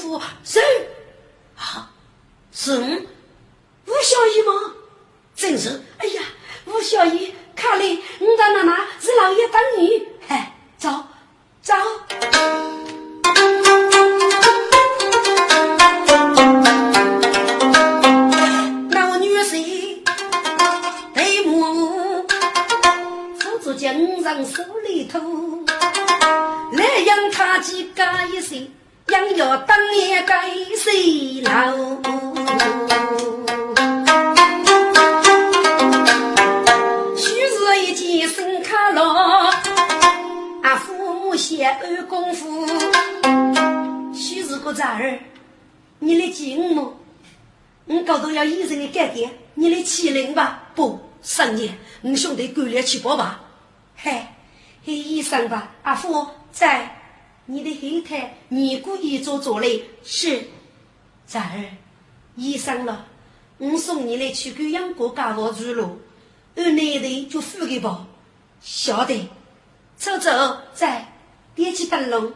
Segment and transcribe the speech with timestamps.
[0.00, 0.60] 抢胜负，是
[1.56, 1.90] 啊，
[2.52, 2.72] 是。
[3.86, 4.74] 吴小姨吗？
[5.36, 6.22] 真是，哎呀，
[6.64, 7.84] 吴小姨，看来
[8.18, 10.08] 我的奶奶是老爷等你。
[10.26, 10.88] 嗨，走
[11.60, 11.74] 走。
[18.88, 20.02] 那女婿
[21.14, 22.26] 对母，
[23.38, 25.20] 扶住精神手里头，
[26.72, 28.02] 来养他几个
[28.32, 28.70] 一岁，
[29.10, 31.50] 养要当年该谁老？
[41.36, 42.66] 先安功夫，
[44.12, 45.18] 许是个崽儿，
[45.98, 46.94] 你来接我么？
[47.86, 50.68] 我搞到要医生的改变，你来欺凌吧？
[50.74, 53.40] 不，三年，我兄弟赶来去报吧。
[53.96, 54.26] 嘿，
[54.84, 56.99] 嘿，医生吧，阿福在，
[57.52, 59.82] 你的后台你故意做做嘞？
[60.04, 60.40] 是，
[61.26, 61.64] 崽儿，
[62.36, 63.06] 医生了，
[63.58, 65.96] 我送你来去给杨国家务住了。
[66.54, 68.06] 二奶奶就付给吧。
[68.60, 69.28] 晓得，
[69.96, 71.12] 走走，在。
[71.56, 72.32] 别去灯笼，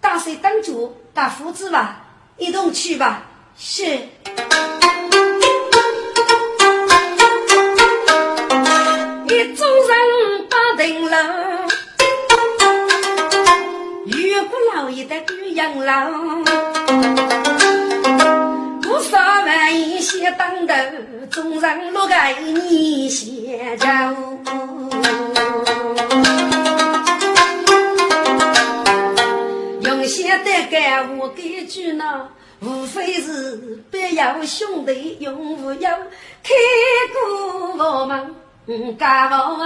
[0.00, 2.04] 大水灯烛，打胡子吧，
[2.36, 3.30] 一同去吧。
[3.56, 3.84] 是。
[9.28, 11.49] 一众人把定了，
[14.74, 16.10] 老爷的女养老，
[18.82, 20.74] 不少万一些当头，
[21.30, 23.86] 众人落个你先走。
[30.06, 32.28] 现在干我这句呢，
[32.60, 35.88] 无非是别要兄弟永无忧，
[36.42, 36.52] 开
[37.12, 37.20] 过
[38.00, 38.34] 我们
[38.98, 39.56] 家房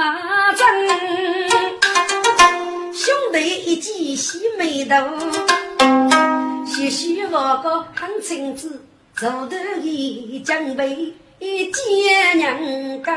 [0.54, 0.88] 真，
[1.48, 1.53] 兄弟
[3.74, 4.94] 一见喜眉头，
[6.64, 8.80] 些许我个很亲子，
[9.16, 13.12] 走头一将备一见娘高。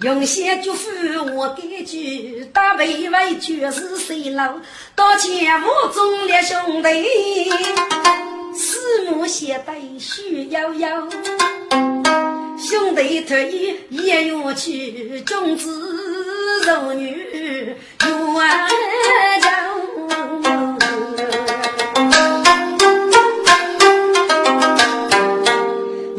[0.00, 0.90] 用些祝福
[1.36, 4.56] 我给句，大背为就是谁老，
[4.96, 6.88] 到前无中列兄弟，
[8.56, 10.88] 四目相对须悠悠，
[12.58, 15.70] 兄弟特意也要去，君子
[16.66, 17.43] 如女。
[18.34, 18.42] 冤
[19.40, 19.46] 仇。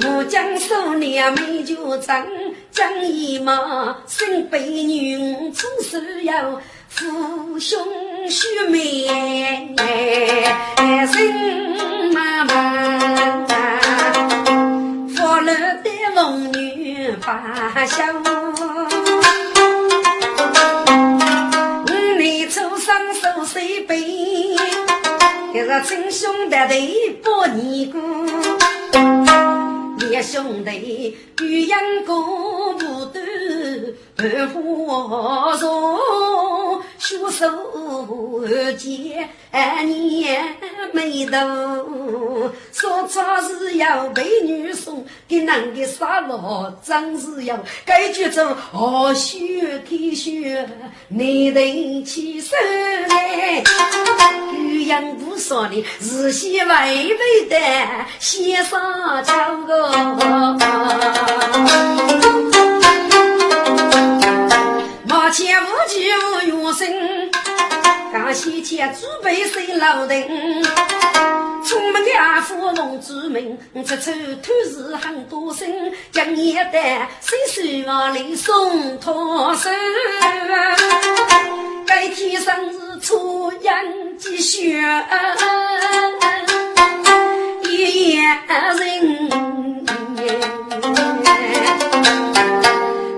[0.02, 2.26] 我将手两美就争。
[2.72, 7.80] 张姨妈生悲女，总是要父兄
[8.30, 9.08] 兄妹
[11.08, 12.52] 生妈妈，
[15.16, 18.04] 福禄的龙女把孝。
[23.86, 24.00] 受岁悲，
[25.54, 28.02] 一个亲兄弟弟把你过。
[30.10, 33.25] 两兄弟与杨过不断
[34.16, 37.46] 半花容，携手
[38.78, 39.30] 见
[39.86, 40.56] 年
[40.92, 50.68] 眉头，说唱是要被女送，给男的杀了真是要该举走何须开学，
[51.10, 52.56] 男人起手
[53.10, 53.64] 来，
[54.54, 57.58] 鸳鸯不说的日夕违背的
[58.20, 58.80] 先生
[59.24, 59.92] 叫个。
[65.36, 66.88] 前无惧无怨声，
[68.14, 70.24] 刚先前祖辈谁老定？
[71.62, 75.68] 出门的阿父龙之门，出出头是很多声，
[76.14, 79.70] 将一代谁手往里送脱手？
[81.86, 83.76] 该天生日出阳
[84.18, 84.82] 积雪，
[87.64, 89.30] 一夜人。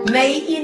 [0.10, 0.58] 每一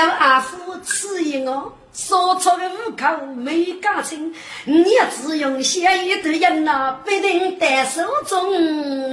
[0.00, 1.70] 要阿父赐予我。
[1.92, 4.32] 说出的五口没感情，
[4.64, 8.50] 你只用写一段言呐，必定得手中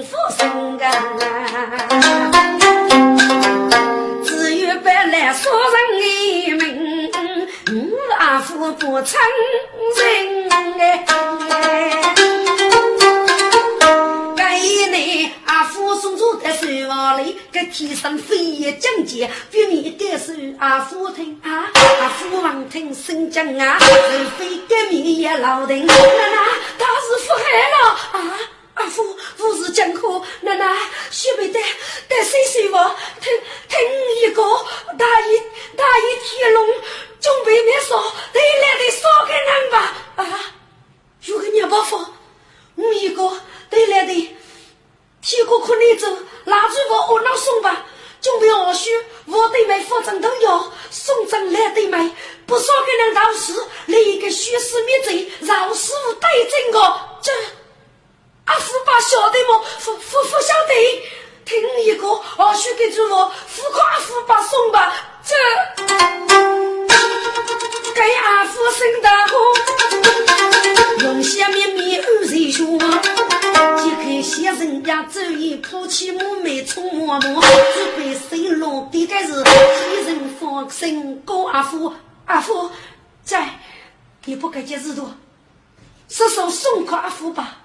[0.04, 0.88] 福生啊！
[4.24, 7.12] 只有白来说人的名，
[7.92, 9.20] 我阿父不承
[9.98, 10.50] 认
[10.80, 11.06] 哎。
[16.28, 25.86] 父送走的手房里，给天上飞也境界，比你的手阿父听啊，阿父王听心讲啊，人非革命也老定。
[25.86, 26.38] 奶奶，
[26.78, 27.78] 他是福海了
[28.12, 28.40] 啊！
[28.74, 30.76] 阿父不是江湖，奶奶
[31.10, 31.60] 学不得，
[32.10, 33.32] 得谁谁我听
[33.70, 33.80] 听
[34.22, 34.44] 一个
[34.98, 35.40] 大一
[35.78, 36.68] 大一天龙，
[37.22, 37.98] 准备没说，
[38.34, 40.54] 得来得说给人吧啊！
[41.26, 42.06] 如果你不服，
[42.76, 43.32] 我一个
[43.70, 44.34] 得来的。
[45.28, 46.08] 铁锅可你走，
[46.46, 47.86] 蜡烛我我那送吧。
[48.22, 48.90] 准备二叔，
[49.26, 52.16] 我对妹发正都要送正来对妹，
[52.46, 53.54] 不说给人道事，
[53.88, 57.00] 一个虚实灭罪，饶师傅对正我。
[57.22, 57.34] 这
[58.46, 59.66] 阿福把晓得么？
[59.84, 61.04] 不不不晓得，
[61.44, 62.08] 听一个
[62.38, 64.96] 二叔给嘱咐，付款阿福把送吧。
[65.26, 65.36] 这
[67.98, 69.34] 给阿福生大哥，
[71.04, 72.78] 用下面面二人说。
[72.78, 79.50] 揭开先人家走一铺起木梅葱馍馍，准备水落的该是替
[80.06, 81.92] 人放生高阿福
[82.26, 82.70] 阿福
[83.24, 83.50] 在，
[84.26, 85.12] 你不该接日多，
[86.08, 87.58] 说说送给阿福吧。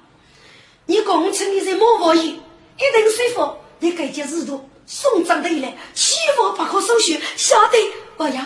[0.87, 7.76] 你工程你在莫怀疑，一定师傅你该接日多送账的来，欺负不可收学，晓得
[8.17, 8.43] 我要。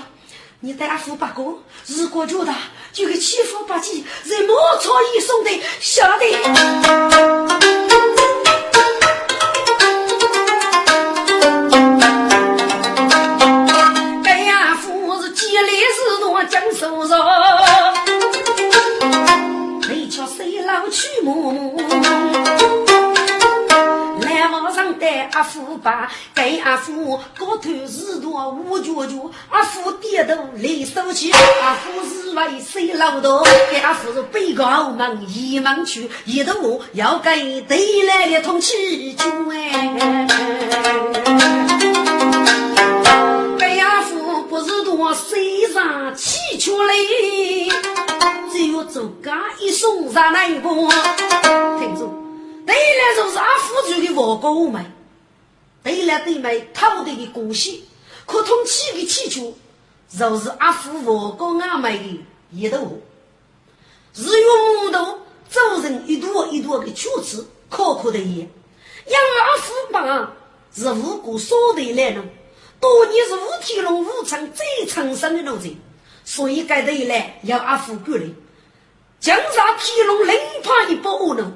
[0.61, 1.43] 你大阿福八哥，
[1.87, 2.53] 如果觉得
[2.91, 5.51] 就给欺负八戒，人莫错意送的，
[5.81, 6.25] 晓得。
[14.25, 17.15] 该阿福是积累是多讲收入，
[19.87, 21.66] 没瞧谁老去摸
[25.37, 33.47] 阿福把给阿福高头日多五脚脚，阿福低头来收起，阿福是为谁老多？
[33.71, 40.27] 给阿福背个后门一门去，一头要给得来的通气球哎！
[43.59, 47.69] 给阿福不是多身上气球嘞，
[48.51, 50.71] 只有走嘎一送上来一个，
[51.79, 52.11] 听住，
[52.65, 54.96] 对来就是阿福住的卧沟门。
[55.87, 57.85] 对来对妹偷的的过西，
[58.27, 59.55] 可通气的气球，
[60.11, 63.01] 就是阿福我哥阿妹的一头。
[64.13, 64.47] 日月
[64.83, 68.25] 木头做成一朵一朵的球子，可可的也。
[68.25, 70.33] 因为阿福帮
[70.75, 72.25] 是五谷所得来的，
[72.81, 75.71] 多年是五天龙五常最长生的奴才，
[76.25, 78.25] 所以该得来要阿福过来。
[79.21, 81.53] 江上天龙另派一波恶奴，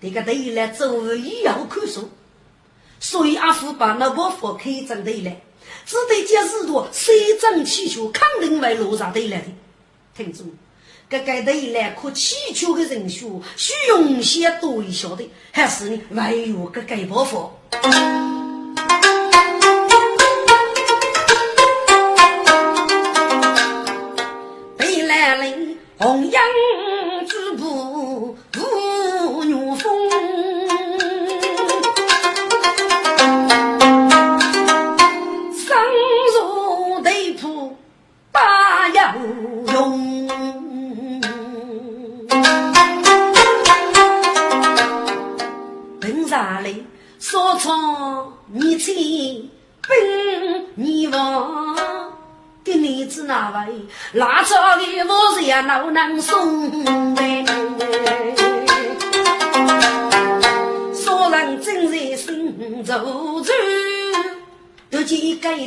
[0.00, 2.08] 这个得来做以后看书。
[3.00, 5.40] 所以阿福把那伯父开张的来，
[5.86, 9.46] 只得将日多三张气球肯定为路上对来的。
[10.16, 10.54] 听住，
[11.08, 16.00] 这个对来可祈求的人数，需用些多一些的，还是呢？
[16.10, 18.37] 为有个盖包袱。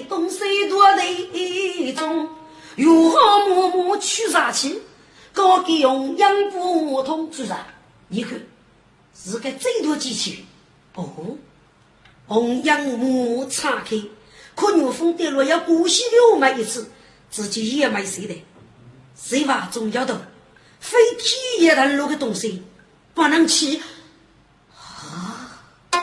[0.02, 2.30] 东西多的一种，
[2.78, 4.82] 如何默默去杀气？
[5.34, 7.68] 高给用养不通是啥？
[8.08, 8.42] 你看，
[9.14, 10.42] 是个最多机器人。
[10.96, 11.38] 哦，
[12.28, 13.96] 红阳木岔开，
[14.56, 16.90] 可牛风跌落要过西六买一次，
[17.30, 18.36] 自己也没谁的，
[19.16, 20.30] 谁话重要的，
[20.80, 22.64] 非体液登录的东西
[23.14, 23.82] 不能去
[24.78, 25.60] 啊！
[25.92, 26.00] 杀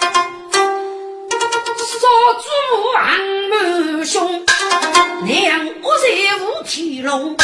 [2.38, 2.48] 猪
[2.96, 3.37] 安
[4.04, 4.44] 兄，
[5.24, 6.08] 娘我在
[6.44, 7.36] 无天龙，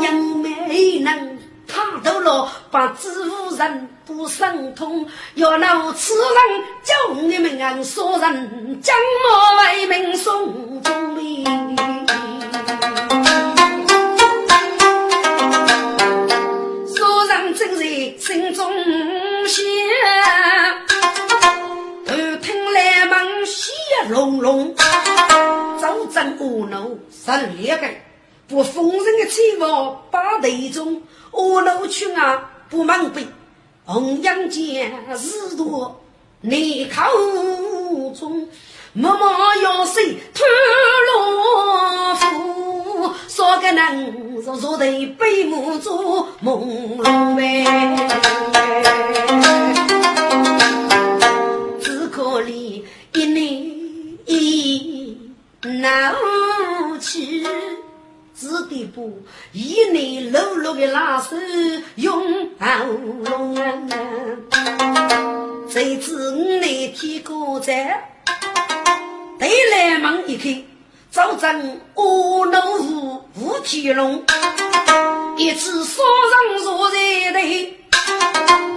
[0.00, 11.44] 因梅能他都落把知府人不神通，要闹此人叫你们俺说人将我为民送终礼。
[17.52, 18.72] 正在心中
[19.46, 19.64] 想，
[22.06, 23.72] 头听来梦喜
[24.08, 24.74] 隆隆。
[25.90, 27.88] 早征恶奴十二个，
[28.46, 33.26] 不丰盛的财物八队中，恶奴群啊不忙背，
[33.84, 36.00] 红阳间日多
[36.42, 37.02] 内口
[38.12, 38.48] 中，
[38.92, 39.28] 默默
[39.64, 40.44] 要水吐
[41.08, 47.64] 罗浮，说个人若若得被母做朦胧呗，
[51.80, 52.80] 只可怜
[53.12, 53.59] 一年
[55.62, 56.14] 一难
[57.00, 57.46] 去。
[58.32, 61.36] 子弟不一内露露的拉手
[61.96, 62.22] 用
[62.58, 62.86] 喉
[63.24, 63.54] 咙
[65.68, 68.08] 这次我来天过在，
[69.38, 70.62] 对来门一看，
[71.10, 72.02] 早正阿
[72.46, 74.24] 奴无吴天龙，
[75.36, 76.96] 一次杀上若在
[77.32, 77.76] 内，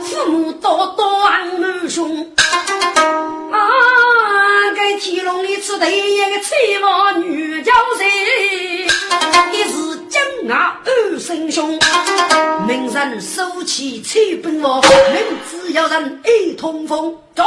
[0.01, 2.29] 父母刀刀满胸。
[4.85, 8.05] 该天龙里吃得一个翠毛女娇人。
[9.53, 11.79] 一是江牙二声兄，
[12.67, 17.17] 名人手起七本王，名字要人一通风。
[17.33, 17.45] 走，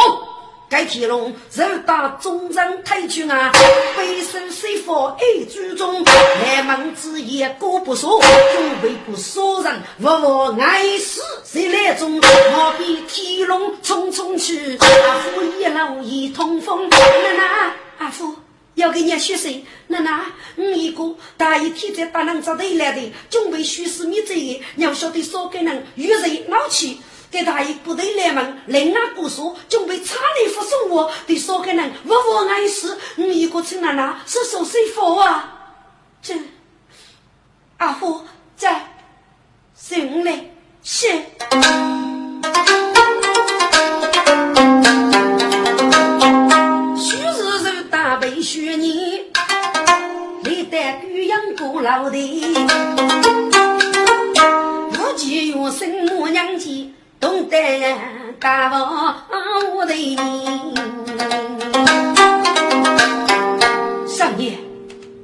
[0.68, 3.52] 该天龙肉打中人太君啊，
[3.96, 6.02] 背身水佛一注中，
[6.44, 12.20] 来门之言过不说，准备不说人，我我爱死谁来中？
[12.20, 16.98] 我比天龙匆匆去，阿父一路一通风，奶
[17.36, 18.34] 奶阿父。
[18.74, 20.20] 要给伢学生，奶奶，
[20.56, 35.74] 我一个大一天在大人找得来的，准备虚实米这要晓得少给人遇人闹气，给大一部队来问，另外姑说准备差点服送我，得少给人我我碍事，我一个亲奶奶是受谁福啊？
[36.22, 36.34] 这
[37.78, 38.22] 阿虎
[38.56, 38.88] 在，
[39.74, 40.50] 送来
[40.82, 41.06] 是。
[48.42, 49.32] 许你
[50.44, 52.16] 历代鸳养过老的，
[58.58, 59.14] 大王
[59.74, 60.16] 我的你。
[64.08, 64.58] 上爷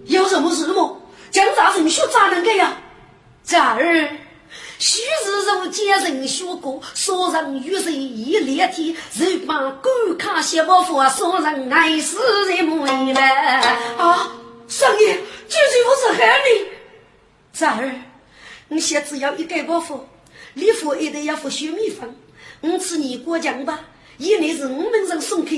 [0.04, 0.66] 有什么事？
[0.66, 1.00] 么？
[1.30, 2.76] 将咋人学咋能个呀？
[3.42, 4.18] 咋儿？
[4.78, 12.18] 昔日如见人学过，说人与谁一连天，日把官卡写不服，说人爱死
[12.50, 13.20] 人母一了。
[13.96, 14.30] 啊，
[14.68, 15.14] 少爷，
[15.48, 16.68] 绝对不是害你。
[17.54, 17.94] 侄儿，
[18.68, 20.06] 你现只要一改不服，
[20.52, 22.14] 礼服一定要付血米粉，
[22.62, 23.78] 我吃你过奖吧。
[24.18, 25.56] 一来是我们人送客，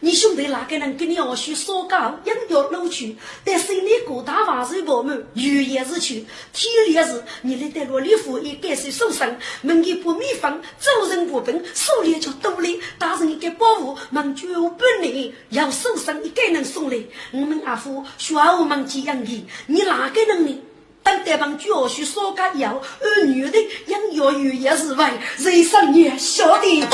[0.00, 3.16] 你兄弟哪个人给你二叔说高，硬要搂去？
[3.42, 12.80] 但是你过大万岁宝满，预言是去，天烈日，你来带罗礼服也该是受伤，门一不密封，做人不笨，手里就多了。
[12.98, 16.98] 大人一个保护，忙就不能要受伤，一个人送来。
[17.30, 20.60] 我们阿父需要我们这样的，你哪个人呢？
[21.02, 24.00] 等待帮教书说个要，而女的养
[24.32, 25.04] 育也是为
[25.38, 26.86] 人生也晓得。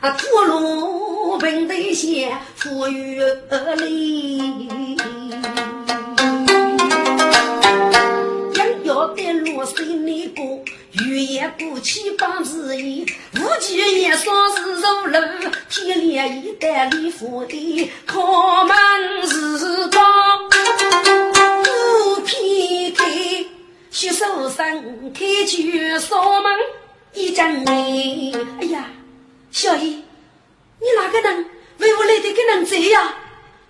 [0.00, 3.20] 啊，土路平地线，富裕
[3.50, 4.96] 而立。
[8.54, 13.04] 养要的路心里过，语言不起八字一，
[13.36, 15.20] 无忌也双是入楼，
[15.68, 18.74] 天连一代礼服的，靠门
[19.28, 20.00] 是高，
[21.62, 23.04] 不偏开，
[23.90, 26.50] 洗手生开去锁门
[27.12, 27.66] 一阵门，
[28.60, 28.86] 哎呀！
[29.50, 30.04] 小姨，
[30.78, 31.46] 你哪个人
[31.78, 33.12] 为我来的跟人这样？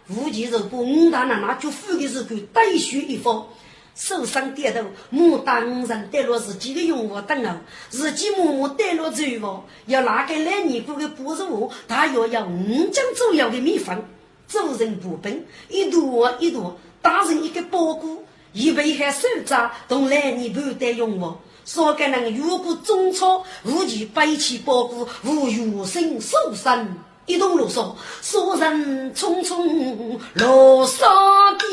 [0.08, 3.46] 无忌如果五大奶奶就富的是个带血一方，
[3.94, 7.56] 手上点头，母当然带了自己的用物等候，
[7.88, 14.02] 自己默默带了走物，要拿给来年过的不是我，大约要五斤左右的米饭。
[14.48, 21.36] 做人不笨，一多一多，大人一个包谷，一背还手扎，同来年不带用物。
[21.72, 26.84] 说给人如果不忠操，无钱背起包袱，无有心受伤，
[27.26, 31.08] 一路路上，说人匆匆路上
[31.56, 31.64] 的，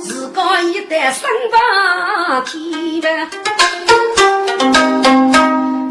[0.00, 1.56] 自个一旦生不
[2.44, 3.06] 体不，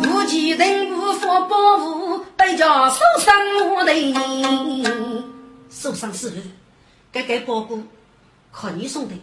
[0.10, 3.34] 无钱人无法保护，被叫受伤
[3.70, 3.90] 我头。
[5.70, 6.36] 受伤之后，
[7.14, 7.80] 该给包裹，
[8.52, 9.16] 靠你送的，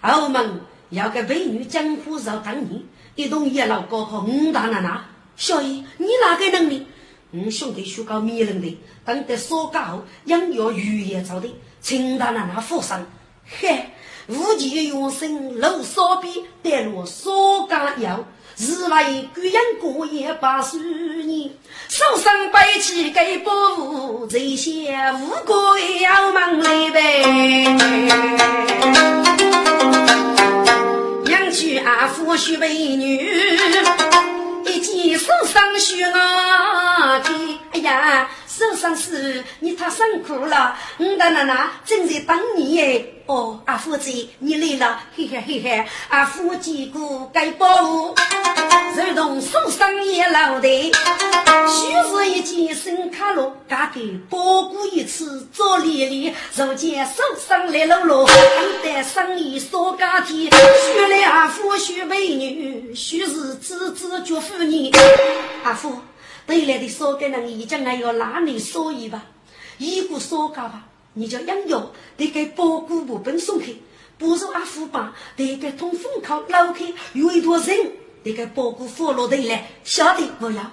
[0.00, 0.60] 而门。
[0.92, 2.82] 要给美女江湖上当年，
[3.14, 5.00] 一同一老高考五大奶奶。
[5.36, 6.86] 小姨，你哪个能力？
[7.30, 11.48] 我兄弟学搞迷人的，等得烧干后，养要鱼也做的，
[11.80, 13.06] 请大奶奶负伤。
[13.58, 13.86] 嘿，
[14.26, 18.22] 无极永生露烧笔，带路烧干药。
[18.54, 20.76] 是为贵人过夜八十
[21.24, 21.50] 年，
[21.88, 23.50] 手上背起个宝
[23.82, 25.54] 物，这些无辜
[26.02, 27.24] 要忙来呗。
[31.52, 33.58] 去阿夫婿美女，
[34.64, 38.28] 一见手上许我的，哎呀。
[38.46, 40.76] 受伤是，你太辛苦了。
[40.98, 43.02] 我的奶奶正在等你哎。
[43.24, 44.10] 哦，阿夫子，
[44.40, 45.84] 你累了，嘿嘿嘿嘿。
[46.10, 48.14] 阿夫见过该保护，
[48.96, 50.68] 如同受伤也老的。
[50.68, 56.32] 许是一件新卡路，嫁给保过一次做丽丽。
[56.56, 60.50] 如今受伤来了喽，等待生意少加添。
[60.50, 64.90] 许来阿夫许美女，许是子子绝妇女。
[65.64, 65.96] 阿夫。
[66.44, 69.24] 对来的少给人，已经还要拿你说一吧，
[69.78, 70.82] 一个说高吧，
[71.14, 73.80] 你就养药得给包谷部本送去，
[74.18, 75.14] 不是阿福吧？
[75.36, 80.70] 得给通风口捞开，有一坨人得给包谷佛罗得来，晓得不要？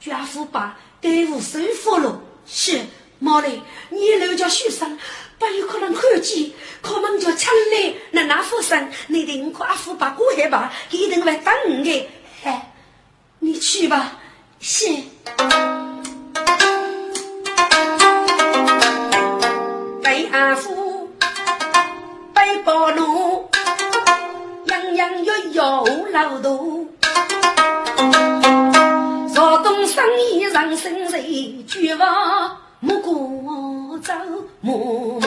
[0.00, 2.80] 就阿福吧，给无收佛罗是
[3.18, 4.98] 毛嘞，你留叫学生，
[5.38, 12.08] 不有可能合计，可能就抢来那那佛生，你得我阿福把过海吧，一定会等你的
[12.44, 12.72] 哎，
[13.40, 14.18] 你去吧。
[14.60, 14.86] 是，
[20.02, 21.08] 背阿夫，
[22.34, 23.48] 背包路，
[24.98, 26.88] 样样要有劳动。
[29.32, 31.22] 若动生意上生财，
[31.68, 34.12] 绝望莫过走
[34.60, 35.20] 莫。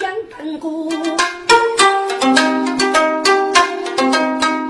[0.00, 0.90] 养灯锅，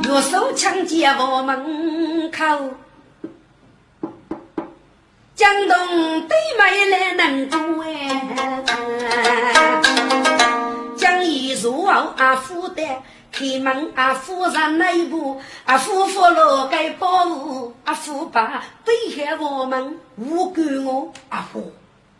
[0.04, 2.44] 右手抢劫我门口，
[5.38, 9.80] 江东对门来能多哎，
[10.96, 12.82] 江一入阿夫的
[13.30, 21.72] 开门阿夫人内部阿夫妇了该保护阿夫把背害我们无辜我阿夫，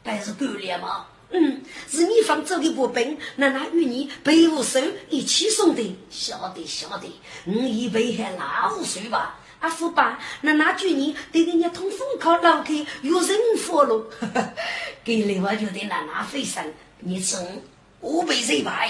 [0.04, 1.06] 但是够了吗？
[1.30, 4.78] 嗯，是你方走的部本，奶奶与你背无手
[5.08, 7.12] 一起送的，晓得晓得。
[7.42, 9.34] 你一背还拉无手吧？
[9.60, 14.06] 阿福爸，奶奶祝你对人家通风口老开有人福了。
[15.02, 17.62] 给了我就得奶奶费神，你从
[18.00, 18.84] 我背谁吧？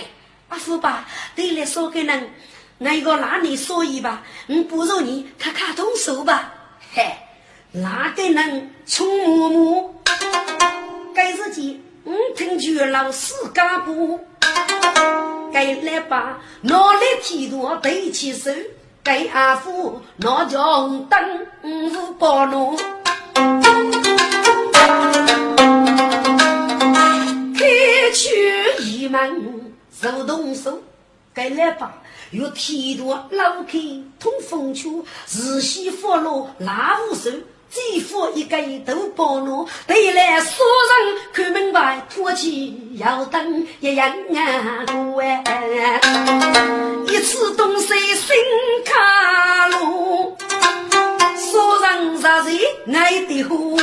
[0.48, 2.31] 阿福爸，对来说给人，
[2.78, 6.54] 那个拿你说一吧，我不如你看看动手吧。
[6.92, 7.14] 嘿，
[7.72, 10.02] 哪个人从默默
[11.14, 11.83] 该自己。
[12.04, 14.20] 我听句老师干部，
[15.52, 18.50] 该来吧脑力提多对起手，
[19.09, 21.18] 给阿父那叫红灯
[21.62, 22.77] 五宝路，
[27.55, 30.83] 开去一门手动手，
[31.33, 31.90] 该来把
[32.33, 33.79] 又提多老开
[34.21, 37.31] 通风处，日西佛路拉无手。
[37.70, 46.00] 几副一个都暴露，对来所人看门外，托起要等一样啊多哎！
[47.07, 48.37] 一次东西新
[48.85, 50.37] 卡路，
[51.37, 52.28] 所人实在
[52.98, 53.76] 爱的火，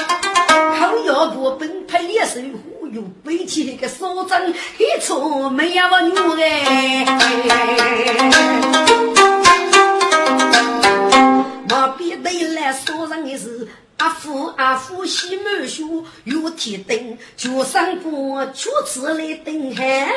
[0.79, 2.39] 靠腰部奔拍烈手，
[2.79, 7.05] 忽悠背起那个所长，一错没有女哎！
[11.67, 15.83] 我别对来说人的是阿父阿父喜满手，
[16.25, 20.07] 有天灯，脚上过却吃来灯寒，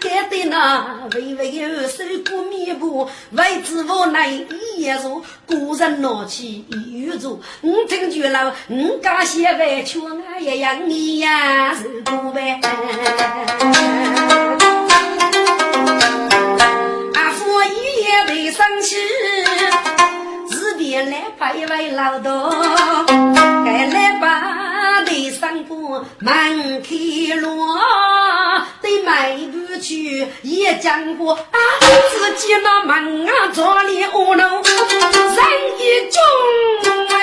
[0.00, 12.60] 该得那微微二手过面部，为知无奈一夜坐，个人拿起一月坐，我听觉了，我家些外却俺也养你呀，是不呗？
[17.14, 18.96] 阿父一夜未生气。
[21.56, 22.30] 一位老大，
[23.64, 27.78] 俺来把你上过门槛路，
[28.82, 31.34] 再迈不去也讲过，
[32.10, 34.64] 自己那门啊，做里屋楼人
[35.78, 36.20] 一众
[37.08, 37.16] 哎，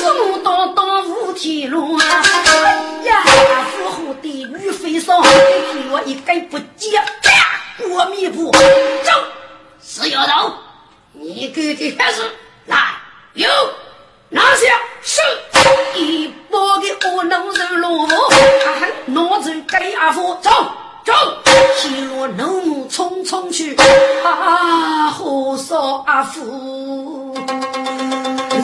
[0.00, 3.22] 数道道无天路，呀
[4.22, 5.22] 的雨飞霜，
[5.90, 6.98] 我一概不接，
[7.90, 8.58] 我米布走，
[9.82, 10.63] 四幺零。
[11.26, 12.20] 你个的还是
[12.66, 12.76] 来
[13.32, 13.48] 有
[14.28, 14.66] 拿下
[15.02, 15.22] 是
[15.98, 18.06] 一包的我能是萝，
[19.06, 20.50] 拿着给阿福走。
[21.04, 21.12] 走，
[21.76, 23.74] 西罗农奴匆匆去，
[24.24, 27.34] 啊，何烧阿福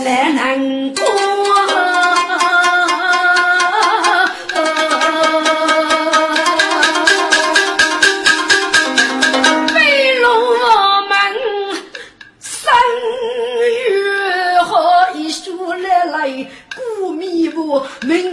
[0.05, 1.90] 来难过。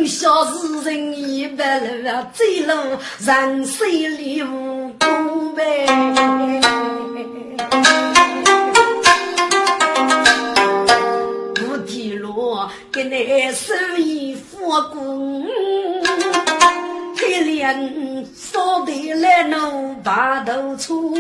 [0.08, 0.24] 走
[2.62, 5.86] 路人生里无功呗。
[11.62, 12.58] 五天路
[12.92, 15.46] 给你手艺复工，
[17.18, 21.16] 天亮扫地来弄把头出，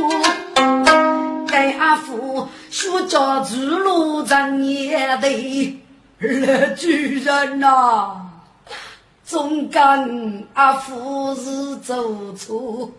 [1.47, 5.77] 给阿父学家走路长也得。
[6.19, 8.26] 二主人呐，
[9.27, 12.89] 总讲阿父是做错，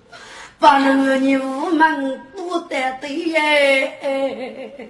[0.58, 4.88] 把儿女无门不得对哎。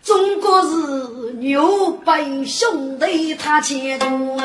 [0.00, 4.38] 中国是牛背兄弟他牵动，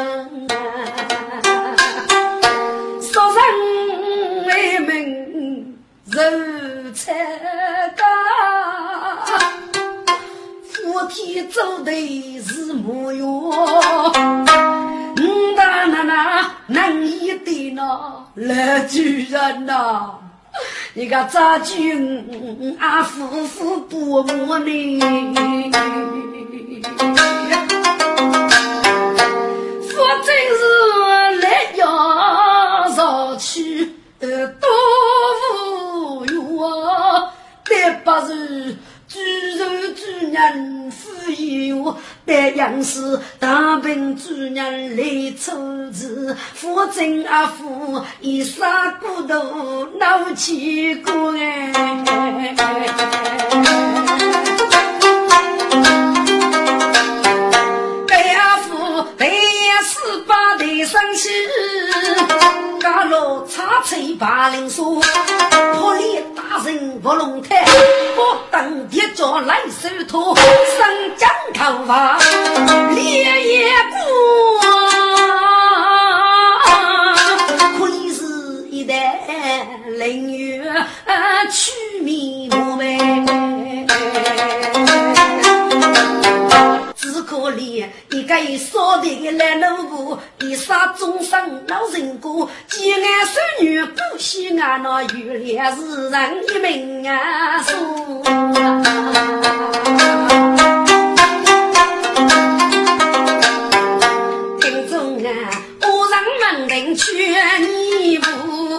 [2.99, 7.13] 杀人为民如菜
[7.95, 8.03] 干。
[10.91, 14.04] 我天走的是模样，
[18.35, 18.53] 老
[18.89, 20.15] 主人呐，
[20.93, 24.99] 你个咋军俺夫妇不磨呢？
[29.97, 30.61] 我真是
[31.41, 33.85] 来要上去
[34.59, 34.67] 多
[36.19, 36.35] 无缘，
[38.03, 38.75] 但不是。
[40.31, 51.71] 人富有，但样是大病主人来处置，夫正阿父一杀骨头闹起过哎。
[58.07, 59.31] 给阿父背
[59.83, 61.29] 十八的生气。
[63.05, 64.99] 家路插翠八零树，
[65.75, 67.63] 破里大人卧龙台，
[68.15, 72.17] 不等铁脚来手托，生江头发
[72.95, 73.99] 烈焰过，
[77.77, 78.23] 可里是
[78.71, 79.19] 一代
[79.97, 80.63] 凌月
[81.51, 83.44] 取名目呗。
[87.25, 97.63] 可怜一个少的来奴仆，一杀终生老人过，结爱孙女不惜俺那有脸是人一命啊！
[104.61, 105.29] 听众啊，
[105.81, 106.23] 我让
[106.59, 107.09] 门人劝
[107.99, 108.74] 你不，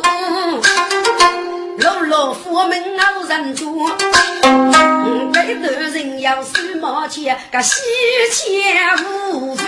[2.56, 3.86] 我们老人住。
[5.30, 7.82] 给男人要收毛钱，个喜
[8.32, 8.96] 钱
[9.30, 9.66] 无分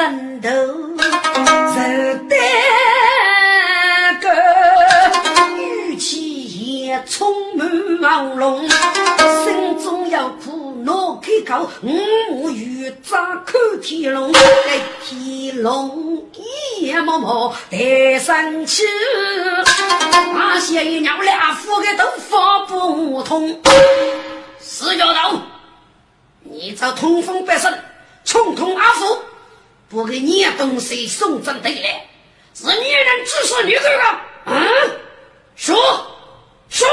[0.00, 1.76] 上神头受
[2.26, 2.34] 得
[4.18, 4.26] 个，
[5.58, 7.68] 语气也充满
[8.34, 8.66] 朦胧，
[9.44, 11.68] 心中有苦恼开口，
[12.30, 14.32] 五欲张口天龙，
[15.04, 16.40] 天龙一。
[16.80, 18.84] 也默默得生气。
[20.32, 23.60] 那些娘俩夫的都发不通。
[24.58, 25.38] 四教头，
[26.42, 27.70] 你这通风百姓，
[28.24, 29.18] 冲通阿福，
[29.90, 32.06] 不给你东西送正对来，
[32.54, 34.22] 是女人指使女鬼啊？
[34.46, 34.56] 嗯，
[35.56, 35.76] 说
[36.68, 36.88] 说，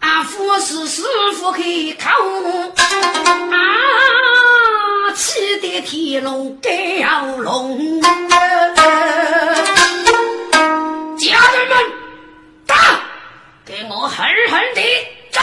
[0.00, 1.02] 阿福是师
[1.34, 1.60] 傅开
[2.00, 2.08] 口
[3.52, 6.70] 啊，气得天龙盖
[7.36, 8.00] 龙，
[11.18, 11.76] 家人们
[12.66, 12.98] 打，
[13.66, 14.82] 给我狠狠地
[15.30, 15.42] 打！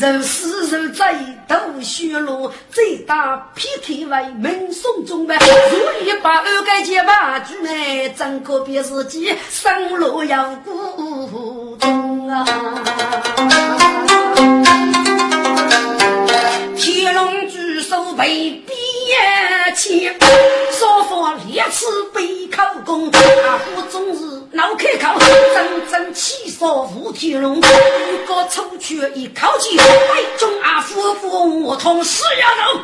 [0.00, 1.14] 人死人在
[1.46, 5.36] 斗血路，最大劈天为门送中呗。
[5.38, 12.46] 如一把二盖结把举来，整个别自己生路要孤中啊。
[16.78, 18.76] 天龙举手为兵。
[19.08, 20.16] 眼前
[20.70, 27.56] 少发烈士背口功，阿虎终日闹开口，真正气杀吴天龙。
[27.56, 32.80] 如果出去一口气，背中阿虎不同死丫头，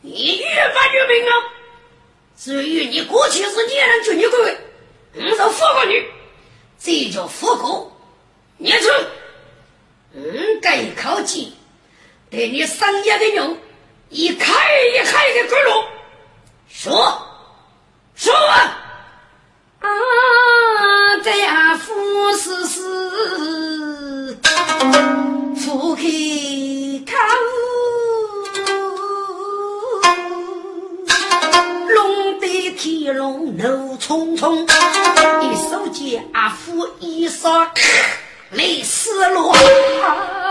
[0.00, 1.32] 你越发越明啊！
[2.38, 4.56] 至于你过去是年人军女鬼，
[5.16, 6.08] 我是富过女，
[6.82, 7.94] 这叫富过。
[8.56, 8.88] 念出，
[10.14, 11.52] 嗯，该口气，
[12.30, 13.54] 对你三爷的牛。
[14.10, 14.52] 一开
[14.86, 15.70] 一开的归路，
[16.68, 16.90] 说
[18.16, 18.76] 说啊，
[19.78, 19.88] 啊，
[21.22, 21.92] 这阿夫
[22.36, 22.80] 是是
[25.54, 26.02] 夫开
[27.06, 27.12] 口，
[31.88, 34.66] 龙的天龙怒冲冲，
[35.40, 37.72] 一手接阿夫一杀，
[38.50, 40.48] 泪丝落，啊，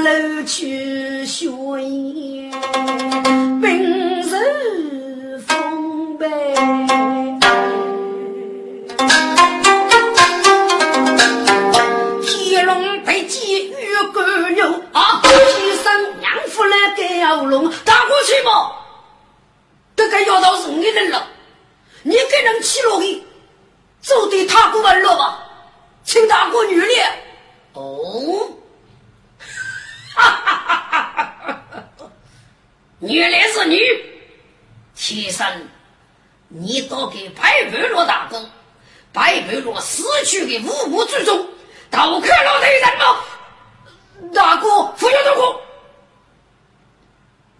[0.00, 2.50] 流去血烟。
[3.60, 6.28] 本是风悲，
[12.22, 13.74] 天龙被击玉
[14.12, 15.20] 干牛啊！
[15.22, 18.72] 天生娘夫来给熬龙，打过去嘛！
[19.96, 21.26] 这个丫头是你的了，
[22.02, 23.22] 你给人起落去，
[24.02, 25.38] 就对他不温柔吧？
[26.04, 27.04] 请大哥女烈
[27.72, 28.50] 哦，
[33.00, 33.78] 原来是女，
[34.94, 35.68] 替身，
[36.48, 38.50] 你都给白白罗大哥，
[39.12, 41.48] 白白罗死去的无辜之中，
[41.90, 43.16] 都看老贼人吗？
[44.32, 45.60] 大哥，不要大哥，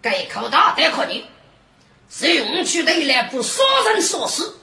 [0.01, 1.25] 该靠大得可你，
[2.09, 4.57] 是用去得来不杀人所死，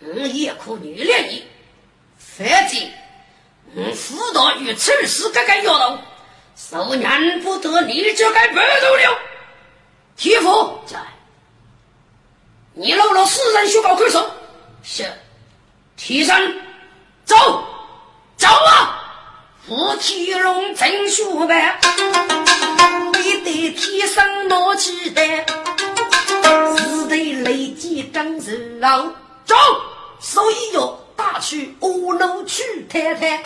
[0.00, 1.46] 我也可原谅你。
[2.18, 2.90] 反正
[3.74, 5.98] 我辅导与此事该该要头，
[6.56, 9.18] 受难不得，你就该白头了。
[10.16, 10.98] 铁夫在，
[12.72, 14.26] 你搂了四人血宝快手，
[14.82, 15.04] 是，
[15.96, 16.62] 提身，
[17.26, 17.36] 走，
[18.38, 19.02] 走啊！
[19.66, 21.78] 扶提龙真血白，
[23.12, 25.20] 你得提生拿起的，
[26.78, 29.06] 只得累积张手老。
[29.44, 29.54] 走，
[30.18, 30.98] 所以要
[31.40, 33.42] 去乌路去太太，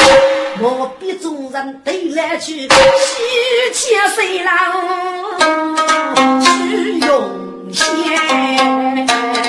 [0.60, 2.68] 我比众人都来去，西
[3.72, 4.54] 天谁郎？
[7.00, 7.86] 用钱，
[9.06, 9.39] 现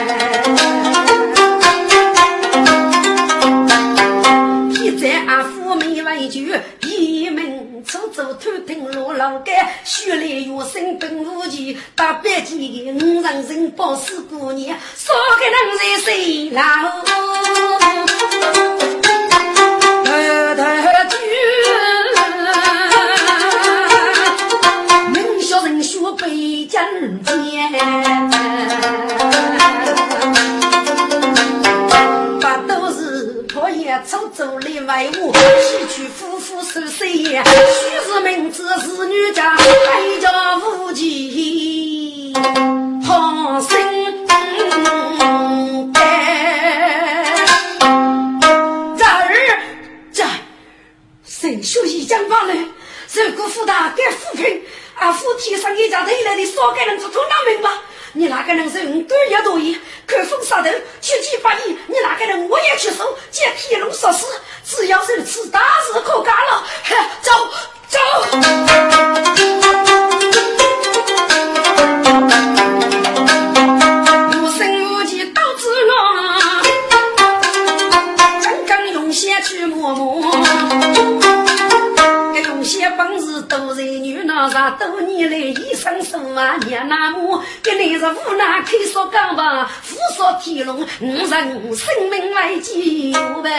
[7.91, 9.51] 出走偷听罗老街，
[9.84, 16.62] 血泪越深本无奇，大白鸡的五人人报死姑娘，说给人在谁老？
[20.06, 20.10] 偷
[20.54, 21.17] 偷去。
[26.17, 26.84] 北疆
[27.23, 27.71] 间，
[34.01, 42.33] 破叶出走里外屋，西去夫妇守岁夜，许是明知是女家，还叫无忌
[43.05, 44.27] 好生
[45.93, 47.35] 哎。
[48.97, 49.61] 这儿
[50.11, 50.23] 这
[51.25, 52.53] 神秀一讲话了，
[53.07, 54.61] 这个福大给扶贫。
[54.95, 57.69] 阿父天上一家头来的，少给人做通哪明白？
[58.13, 59.78] 你哪个人是五官也多疑？
[60.06, 60.69] 看风杀头，
[61.00, 64.26] 去激发你，你哪个人我也去搜，借天龙说事，
[64.65, 66.63] 只要如此，大事可干了。
[67.21, 67.32] 走
[67.88, 68.00] 走。
[84.49, 91.29] 啥多年来一生受啊，娘那母，跟你是无奈开说讲吧，父说天龙，五人
[91.75, 93.49] 生命来救呗，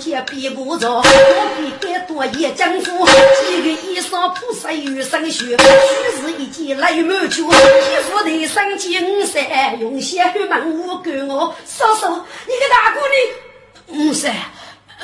[0.00, 1.02] 四个过节别不着，我
[1.58, 3.06] 比该多也江湖。
[3.46, 7.42] 几个衣裳铺晒雨生雪，须是一件来满脚。
[7.42, 7.48] 衣
[8.08, 9.38] 服的上金色，
[9.78, 12.08] 用些血问我给我嫂嫂，
[12.46, 13.00] 你个大姑
[13.92, 14.32] 你，嗯噻，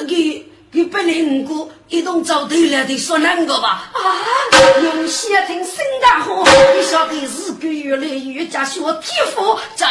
[0.09, 3.91] 给给本来五姑一同找对了的说两个吧。
[3.93, 4.01] 啊，
[4.83, 6.43] 用些听新大火，
[6.75, 9.87] 你晓得日子越来越加学天赋在。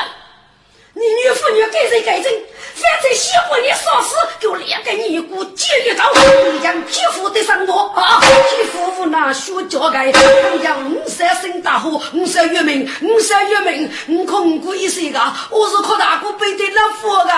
[0.98, 2.32] 你女妇女给谁改正？
[2.76, 6.10] 反正喜欢你啥事，给我两个尼姑接一刀，
[6.54, 8.22] 你将皮肤得上我啊！
[8.22, 17.32] 皮肤那需交代，人家五三生大火，五三月明，五三月明，五可五姑一岁个，我是靠大姑背的老佛个。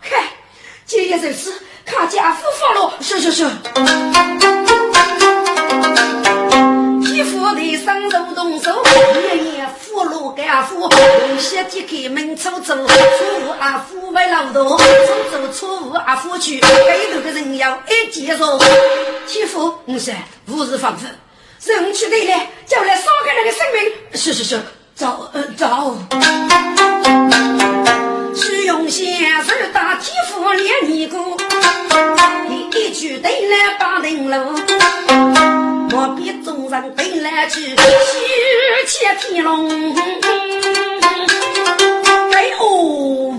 [0.00, 0.28] 嗨，
[0.84, 1.54] 今夜在此，
[1.86, 3.44] 看家父发了，是是是。
[7.20, 8.82] 皮肤的上肉动手，
[9.14, 9.68] 爷爷。
[9.92, 10.88] 我路干夫，
[11.28, 12.96] 用些地开门出走，错
[13.44, 14.84] 误阿夫为老多，出
[15.30, 18.58] 走错误阿夫去，该头的人要一接受。
[19.26, 21.14] 欺负五三，无日防范，
[21.62, 23.92] 人去对了，叫来伤害人的生命。
[24.14, 24.58] 是是是，
[24.94, 25.98] 走呃走。
[28.34, 31.36] 徐永先手打铁斧练尼姑，
[32.48, 34.58] 一句对来把人路。
[35.92, 37.76] 我比众人飞来去，喜
[38.86, 39.68] 气天龙，
[42.32, 43.34] 哎哦，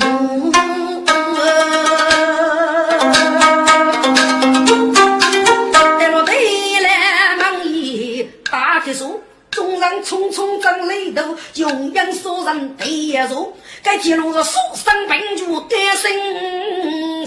[5.97, 16.12] 带了队来忙一大铁树，众人匆匆争雷头，用阴杀人对一座，该天龙是书生本主该生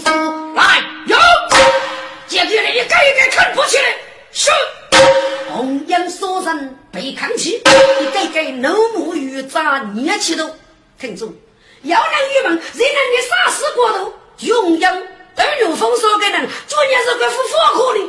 [0.01, 0.05] 死，
[0.55, 1.17] 来哟，
[2.27, 3.83] 接地来一个一个看不起来，
[4.31, 4.51] 是。
[5.55, 10.49] 红颜杀人被看起，一个个怒目欲眨，捏起头。
[10.99, 11.33] 听住，
[11.83, 14.13] 要人郁闷，谁能你杀死过头？
[14.39, 14.93] 永阳
[15.37, 17.99] 二月风说给人，昨年是个副火苦的。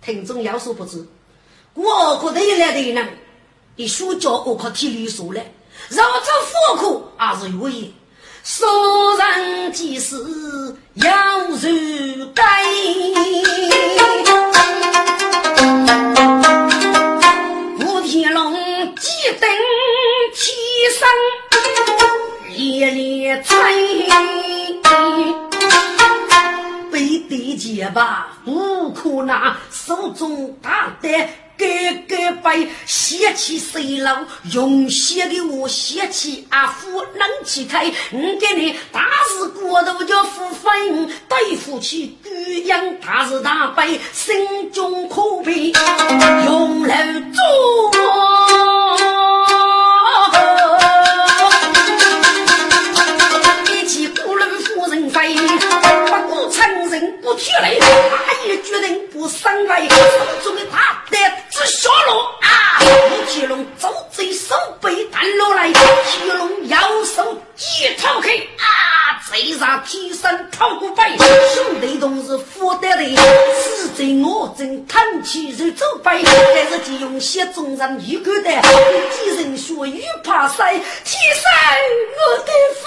[0.00, 1.06] 听众有所不知，
[1.74, 3.18] 我国得来的人，
[3.76, 5.42] 一书教我可体力说了，
[5.90, 6.26] 绕着
[6.70, 7.94] 火苦还是有意。
[8.42, 8.64] 杀
[9.18, 10.16] 人即是
[10.94, 12.42] 要如该。
[21.02, 21.08] 生
[22.56, 23.56] 烈烈吹，
[26.92, 31.08] 背地劫吧无可拿，手中大刀。
[31.58, 31.66] 哥
[32.08, 34.08] 哥背血气水路，
[34.52, 45.72] 用血的我血气阿父能起开，你给你大事过度就付分，对付起巨阳大是大悲，心中苦悲，
[46.46, 47.92] 用来做。
[57.22, 59.96] 不提来，他也决定不伤害手
[60.42, 61.18] 中的大刀
[61.50, 62.82] 只下落啊！
[62.82, 69.22] 吴天龙走贼手背弹落来，天龙右手一掏开啊！
[69.30, 71.02] 贼上天生掏过背，
[71.54, 73.16] 兄弟同是负得的，
[73.62, 78.50] 此贼我正看起如走背，但是借用血众人一个的，
[79.12, 80.82] 几人说与怕塞，天
[81.36, 81.52] 山
[82.18, 82.82] 我的父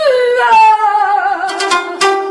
[2.11, 2.24] 啊！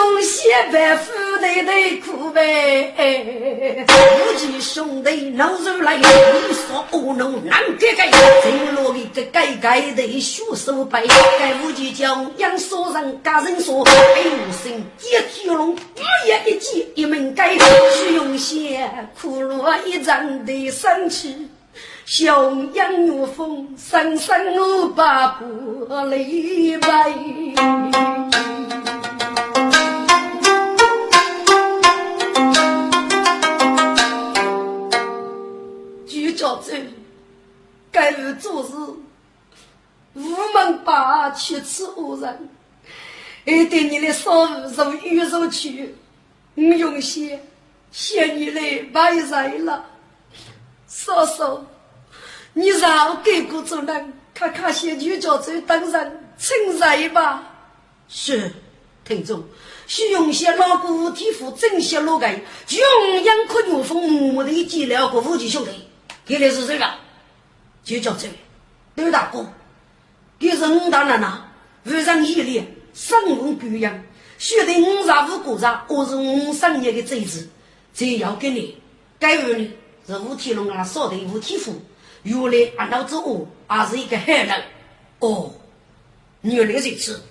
[0.00, 6.02] 用血白夫的内裤呗，无忌兄弟闹出来，你
[6.54, 8.10] 说恶怒难改改，
[8.42, 11.06] 真落个改改的血手背，
[11.38, 14.30] 该无忌将杨所人家人说，哎呦
[14.64, 17.58] 生接天龙，一言一计一门改，
[17.92, 18.88] 徐用血
[19.20, 21.46] 苦落一张的生气，
[22.06, 26.88] 雄阳如风，生生我把不离白。
[38.40, 38.72] 做事，
[40.14, 42.48] 无门把去吃恶人，
[43.44, 45.94] 还对你的嫂子如鱼如去，
[46.54, 47.38] 我用心
[47.90, 49.86] 谢你来白人了。
[50.86, 51.64] 嫂嫂，
[52.52, 57.42] 你让给过主人看看些女教主等人请来吧。
[58.08, 58.52] 是，
[59.04, 59.44] 听众。
[59.86, 65.70] 徐用些老骨体肤整些老盖，就用养可牛风木的计了个武器兄弟，
[66.24, 66.86] 给的是谁个？
[67.82, 68.28] 就叫这
[68.94, 69.46] 刘大哥，
[70.38, 71.44] 给是五大人呐，
[71.84, 72.62] 非常毅力，
[72.92, 74.02] 生龙培养，
[74.38, 77.48] 学得五十五个人，我是五十年的贼子，
[77.94, 78.76] 这要给你，
[79.18, 79.72] 该问你
[80.06, 81.80] 是吴天龙啊，少的吴体肤，
[82.22, 84.62] 原来俺老子我还是一个海人，
[85.20, 85.52] 哦，
[86.42, 87.22] 原来如此，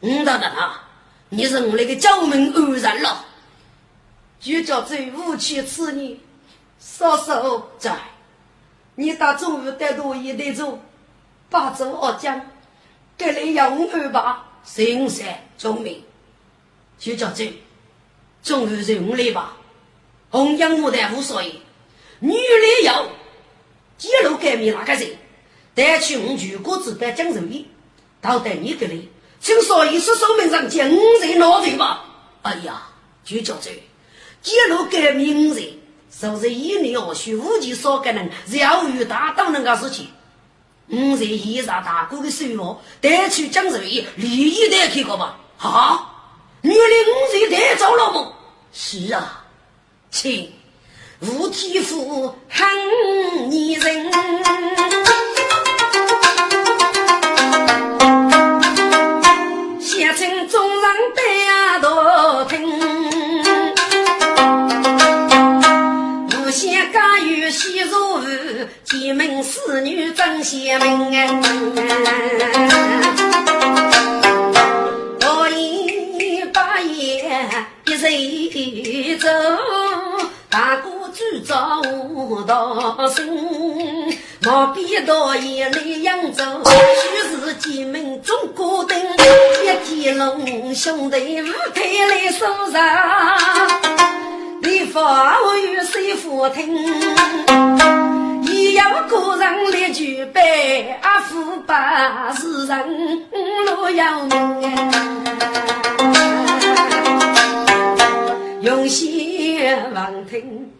[0.00, 0.84] 五大人啊。
[1.30, 3.26] 你是我那个教门偶然了，
[4.40, 6.18] 就叫这武器刺你，
[6.78, 7.94] 嫂嫂在，
[9.00, 10.76] 你打中午带多一得走，
[11.48, 12.50] 八州二将，
[13.16, 16.02] 给你用二吧，心善聪明，
[16.98, 17.62] 就叫这，
[18.42, 19.56] 中午用来吧，
[20.30, 21.60] 红阳牡丹无所谓，
[22.18, 23.06] 女的要，
[23.96, 25.16] 揭露革命那个人，
[25.76, 27.68] 带去我举国子的江州里，
[28.20, 29.08] 到带你给你。
[29.38, 32.04] 请说一是手门上见五人闹罪吧？
[32.42, 32.88] 哎呀，
[33.22, 33.70] 就叫这
[34.42, 35.64] 揭露革命人，
[36.10, 40.08] 说是一年二许无忌所个人要与大当那个事情。
[40.88, 45.36] 五人依上大哥的手望，带去江水利益带去过吧？
[45.58, 46.32] 好，
[46.62, 48.32] 原来五人带走了吗？
[48.72, 49.44] 是啊，
[50.10, 50.50] 请
[51.20, 52.68] 吴体夫喊
[53.50, 54.10] 你人。
[69.08, 71.40] 进门侍女真贤明啊，
[75.22, 77.48] 我一把烟
[77.86, 78.48] 一
[79.08, 79.26] 人走，
[80.50, 81.80] 大哥主早
[82.14, 83.26] 我到身，
[84.42, 86.44] 毛笔到眼里扬州，
[87.00, 91.80] 须是进门中国灯，一见龙兄弟舞台
[92.10, 92.78] 来收场。
[94.60, 96.76] 你发我与谁夫听？
[98.78, 103.26] 有个人来举杯，阿父把世人
[103.66, 104.32] 路要明。
[108.60, 109.60] 用心
[109.92, 110.70] 望听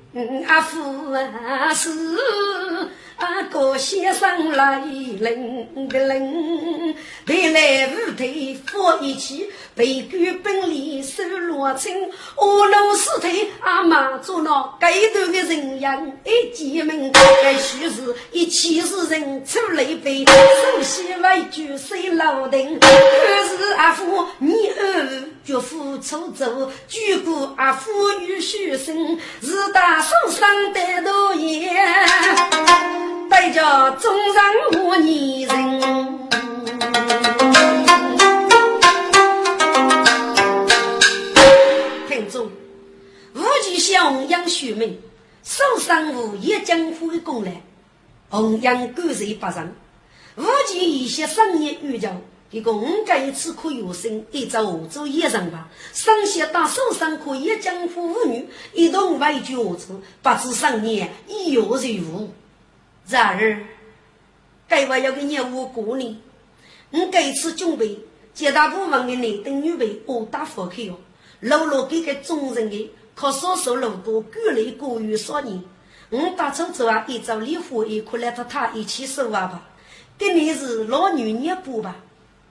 [0.47, 1.91] 阿父啊是。
[3.19, 6.95] 阿哥先生来领个领，
[7.27, 17.11] 带来五台放一起，背举本领手罗青，阿老四腿阿妈做那该段的人样，一进门
[17.43, 22.79] 该须是一气是人出来背，首先为举谁老定？
[22.79, 27.91] 可是阿父你儿绝夫出走，举过阿父
[28.21, 31.75] 与学生，是大手上的多言。
[33.69, 35.81] 带着众人我女人，
[42.09, 42.51] 听众，
[43.35, 44.99] 无忌向弘扬学名，
[45.45, 47.61] 受伤无一江湖的功来，
[48.31, 49.77] 弘扬感受不人。
[50.37, 55.69] 无忌一些商业预兆，一个五个一次可有生，一朝五做一人吧。
[55.93, 62.31] 上些大受伤可一江湖妇女，一同外居我处，不知商业已有谁无。
[63.09, 63.59] 然而，
[64.69, 66.23] 该我要给你我过呢。
[66.91, 67.99] 我这次准备
[68.35, 70.99] 接大部分的男等女辈殴打佛去哦，
[71.41, 75.63] 老老给给众人的靠少数路多鼓励过于少年。
[76.11, 79.69] 我打出走啊，一早离婚一块来和他一起收啊吧。
[80.19, 81.97] 跟你是老女捏布吧？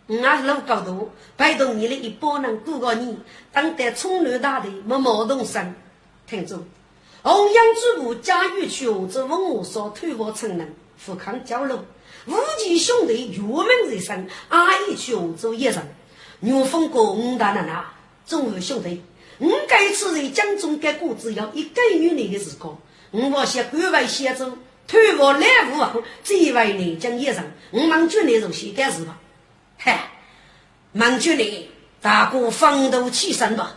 [0.08, 3.18] 我是老高度，拜托你的一帮人过个你，
[3.52, 5.76] 当得冲乱大的没毛动生，
[6.26, 6.64] 听住。
[7.28, 11.84] 弘扬主部驾驭去欧洲文物所推我成人富康交流，
[12.26, 15.76] 五级兄弟越门人生，阿姨去欧洲一人，
[16.40, 17.94] 牛峰过五大人啊，
[18.26, 19.04] 中午兄弟，
[19.40, 22.80] 我这次在江中给过只要一个月内的时光，
[23.12, 24.50] 我把些关外先走，
[24.88, 29.20] 推我来无王，最为内江一人，我忙军内入先干事吧，
[29.78, 30.12] 嗨，
[30.94, 31.70] 忙军内
[32.02, 33.76] 大哥风度起身吧。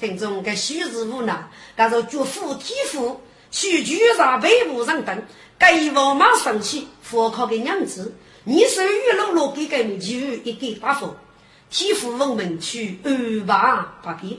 [0.00, 3.20] 听众该虚实无奈，该说绝夫体肤，
[3.50, 5.22] 去举上背部上等，
[5.58, 11.14] 该王马生气，佛靠给娘子，你手玉露露给给你就一个大佛，
[11.68, 14.38] 体肤文明去二八八变，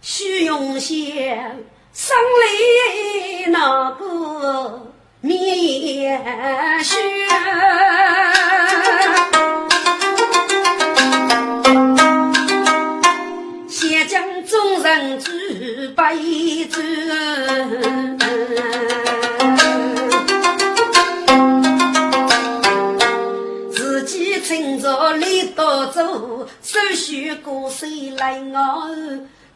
[0.00, 1.42] 虚荣些
[1.92, 6.94] 生来那个面雪。
[14.42, 16.80] 众人举杯酒。
[24.46, 28.90] 趁着李道走，手续过水来我。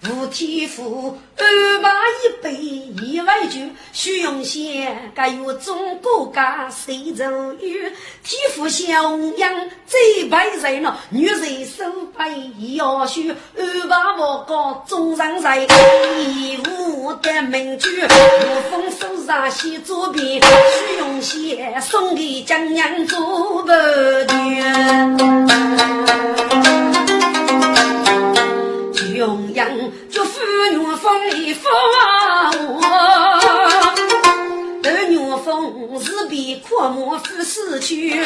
[0.07, 1.91] 吴天福安排
[2.23, 2.53] 一杯
[3.03, 3.59] 一碗酒，
[3.93, 7.93] 徐永贤该有中国家谁走远？
[8.23, 9.53] 天福小娘
[9.89, 11.85] 最白人了，女人手
[12.17, 12.31] 白
[12.77, 13.23] 要修，
[13.57, 15.67] 安排我个中上人，
[16.21, 23.69] 义务的名酒，无风手上写左边，徐永贤送给江娘做不
[24.29, 24.39] 绝。
[29.19, 29.69] 永阳
[30.13, 30.41] 祝福
[30.71, 31.67] 元丰一福
[32.69, 32.81] 我，
[34.81, 38.23] 但元丰是被阔莫夫死去，为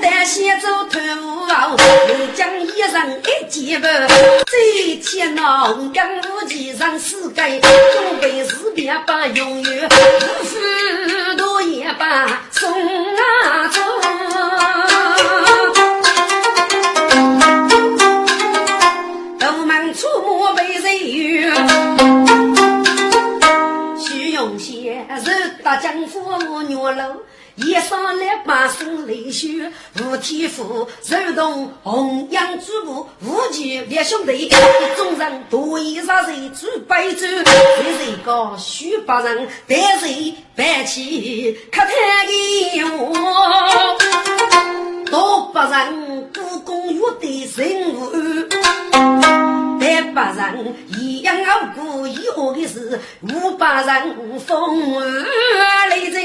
[0.00, 1.76] 得先走退伍后，
[2.34, 3.86] 将一人一件不，
[4.46, 13.78] 这天闹江无极上世界，准备是别把永远，无多也把送啊走。
[25.66, 27.22] 大江父母女楼，
[27.56, 34.48] 一上来把声泪血，吴天福如同红阳主母，无惧列兄弟，
[34.96, 41.58] 众人多一杀人煮白粥，一人个徐八人，得罪白起？
[41.72, 41.90] 可叹
[42.28, 43.12] 的我，
[45.10, 49.55] 多八人故宫约的人物。
[49.86, 54.98] 百百人一样熬过，以后的事五百人风雨
[55.90, 56.20] 雷震，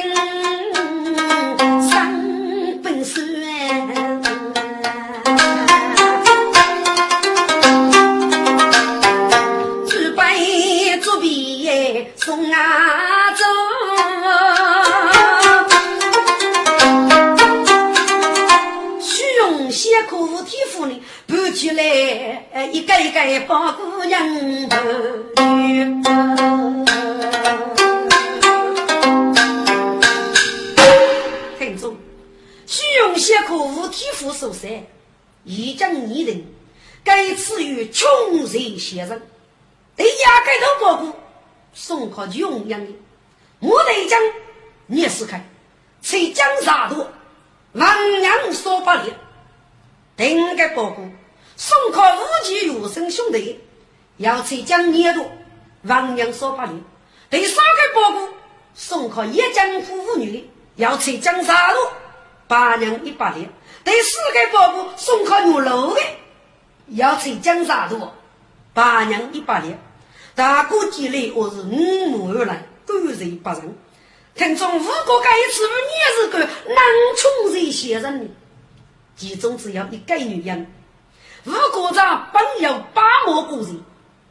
[37.51, 38.09] 该赐予穷
[38.45, 39.21] 人先生。
[39.95, 41.13] 对压盖头包谷，
[41.73, 42.93] 送靠穷人的。
[43.59, 44.19] 我得讲，
[44.87, 45.43] 你是看，
[46.01, 47.07] 才江啥多，
[47.73, 49.05] 王娘说不了，
[50.15, 51.07] 定个包谷。
[51.57, 53.59] 送靠五级有生兄弟，
[54.17, 55.29] 要才将年度
[55.83, 56.79] 王娘说八年；
[57.29, 58.33] 第三个包谷
[58.73, 61.89] 送靠一江夫妇女，要才将杀戮
[62.47, 63.47] 八娘一百年；
[63.83, 66.01] 第四个包谷送靠牛肉的，
[66.91, 68.09] 要才将杀戮
[68.73, 69.79] 八娘一百年。
[70.35, 73.75] 大过几来，我是五目而来，狗人不人。
[74.33, 76.77] 听从五个该一次，你是个难
[77.17, 78.25] 从人先人的，
[79.15, 80.67] 其中只要一个女人。
[81.45, 83.81] 吴国长本有八毛国人，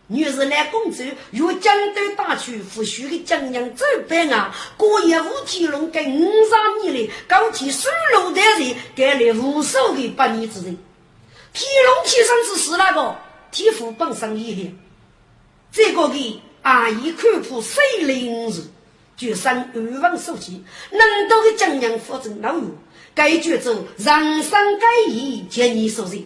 [0.07, 1.03] 女是来公主
[1.33, 10.79] 与江东大区扶徐的江娘走北岸，过夜吴天龙跟五十年来高起收入的人，给了无数的百年之人。
[11.53, 13.17] 天龙天生之是那个
[13.51, 14.79] 天父本身一脸，
[15.73, 18.63] 这个的阿姨看破水灵日，
[19.17, 22.71] 决生二万数计，能到的江娘负责老用，
[23.15, 26.25] 该决走人生该义，见你所人。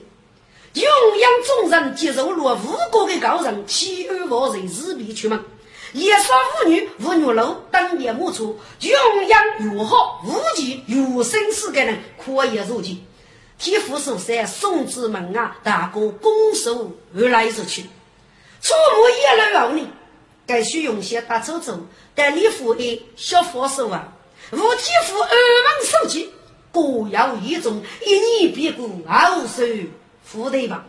[0.75, 0.85] 永
[1.19, 5.41] 养众人接受了五国的高人，欺安万人自闭出门，
[5.95, 13.07] 夜杀妇女无女楼当年莫出，永养如好无忌有生死的人可以入境。
[13.59, 17.83] 替父守山送子门啊，大哥拱手而来而去，
[18.61, 19.87] 出门一来后呢，
[20.47, 24.13] 该需用些大走走，但你父的小佛手啊，
[24.51, 26.31] 无替父二门手机，
[26.73, 29.89] 各要一种，一年别过二十。
[30.27, 30.83] 福对吧。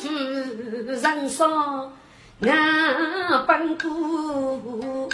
[0.00, 0.12] 孤苦
[0.86, 1.92] 人生
[2.40, 2.50] 俺
[3.46, 5.10] 本苦，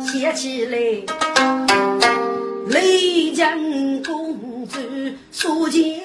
[0.00, 0.78] 写起来
[2.68, 3.58] 雷将
[4.04, 4.78] 公主
[5.32, 6.00] 所见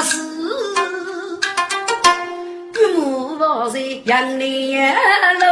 [0.00, 0.16] 事，
[2.74, 4.94] 岳母抱在杨莲
[5.40, 5.46] 楼，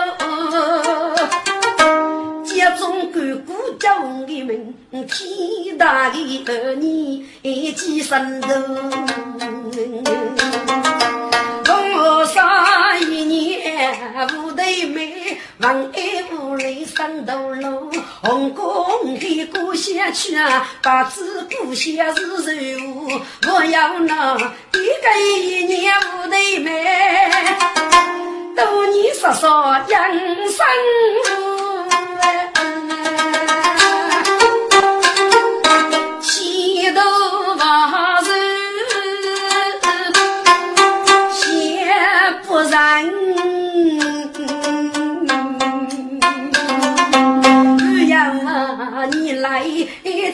[2.63, 4.75] 一种干部叫你们
[5.09, 7.27] 天大的儿女
[7.73, 8.49] 几生头。
[11.95, 13.93] 我上一年
[14.37, 14.63] 五头
[14.95, 17.91] 妹，王爱屋里上头路，
[18.23, 23.09] 红公的故乡去啊，八字故乡是人物，
[23.49, 26.31] 我要那一个一年五头
[26.63, 26.71] 妹，
[28.55, 29.49] 多年少少
[29.89, 30.55] 养生
[31.25, 31.72] 前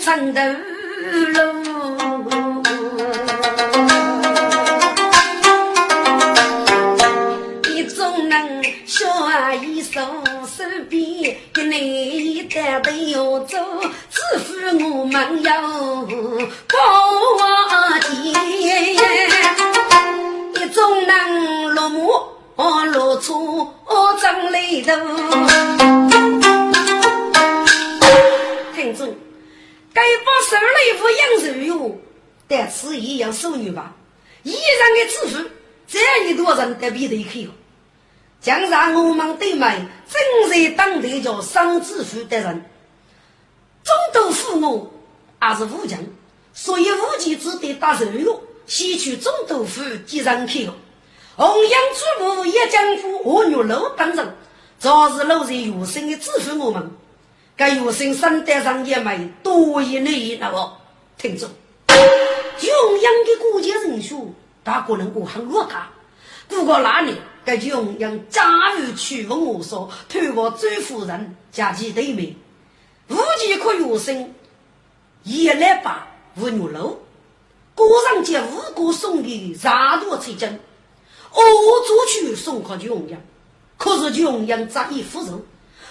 [0.01, 0.41] 上头
[1.35, 1.41] 路，
[7.65, 9.07] 你总能笑
[9.63, 10.01] 一手
[10.47, 13.57] 手边，给你一担都要走，
[14.11, 15.63] 只负我们要
[16.03, 16.79] 过
[18.01, 18.09] 节。
[20.55, 23.75] 你总能落寞落错
[24.21, 24.93] 张泪头，
[28.89, 29.15] 听众。
[29.93, 31.99] 该把手里不养肉哟，
[32.47, 33.95] 但是也要收女吧。
[34.43, 35.51] 依然的支付，
[35.87, 37.51] 这样一多人得比得去哟。
[38.41, 42.65] 将让我们对面正在当地叫商致富的人，
[43.83, 44.93] 中都父母
[45.41, 45.99] 还是武将，
[46.55, 50.75] 所以武吉只得打肉哟，吸取中都府几人去哟。
[51.37, 54.37] 弘扬祖母也将夫我女楼当人，
[54.79, 56.91] 早日落在有生的支付我们。
[57.59, 60.73] 该有生生得上也没多一内那个
[61.19, 61.51] 听着，
[61.89, 64.33] 穷阳的国家人数
[64.63, 65.91] 大可能我很弱大，
[66.47, 68.45] 不过那里该穷阳假
[68.79, 72.37] 如去问我说，托我周夫人家其对面，
[73.09, 74.33] 无计可有生，
[75.25, 76.07] 一来把
[76.37, 77.03] 五牛肉，
[77.75, 80.61] 果上借五谷送给杀多财经，
[81.33, 81.43] 我
[81.85, 83.21] 做去送给穷阳，
[83.77, 85.43] 可是穷阳早已夫人，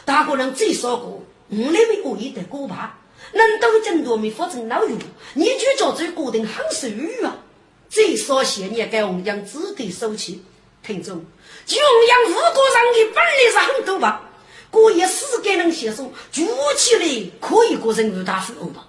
[0.05, 1.21] 大可能最少过。
[1.49, 2.99] 我那边我也得过吧，
[3.33, 4.97] 难道真多没发成老友？
[5.33, 7.37] 你就叫这固定很手语啊！
[7.89, 10.43] 最少些年该弘扬自己收起，
[10.83, 11.23] 听众，
[11.65, 14.29] 就弘扬五个人的本领是很多吧？
[14.69, 16.45] 过一时间能写书，举
[16.75, 18.85] 起来可以过人物大富翁吧？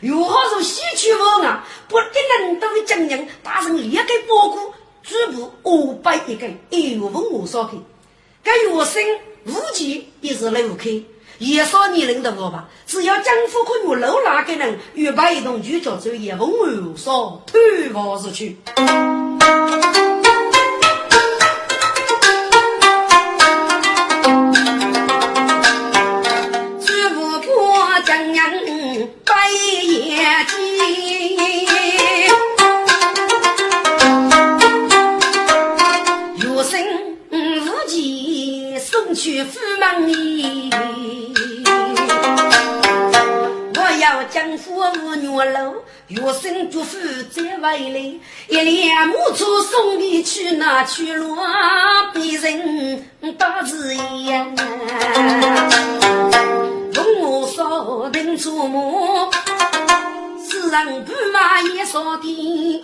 [0.00, 1.66] 如何说西区王啊？
[1.88, 7.78] 不给人都的经验，大声列给包谷，举步五百一个，一月文武少开，
[8.42, 9.02] 该月生
[9.46, 11.02] 五级也是六开。
[11.38, 12.68] 也说你认得我吧？
[12.86, 18.56] 只要江湖可有路那个人，预备一动就叫做叶风无说退房出去。
[26.80, 28.50] 只不过江阳
[29.24, 30.56] 白眼睛，
[36.36, 36.80] 月生
[37.30, 37.34] 无
[37.86, 40.70] 忌送去驸马里。
[44.30, 45.74] 江湖无女楼，
[46.08, 46.98] 月生祝福
[47.30, 47.98] 在外来，
[48.48, 51.36] 一辆马车送你去哪去路？
[52.12, 53.04] 别人
[53.38, 54.54] 打字言，
[56.94, 59.30] 问我说定出门，
[60.48, 62.82] 世人不骂也说的，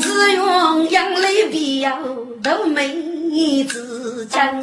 [0.00, 1.98] 只用眼泪比要
[2.42, 4.62] 都没子讲，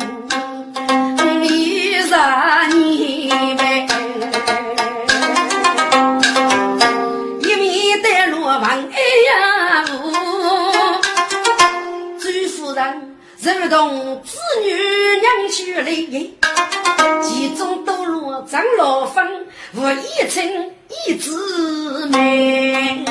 [1.42, 3.28] 遇上你
[3.58, 3.95] 们。
[13.54, 14.72] 如同子女
[15.22, 15.86] 娘婿来，
[17.22, 19.28] 其中都落张老方，
[19.74, 20.44] 无一称
[21.06, 23.06] 一姊妹。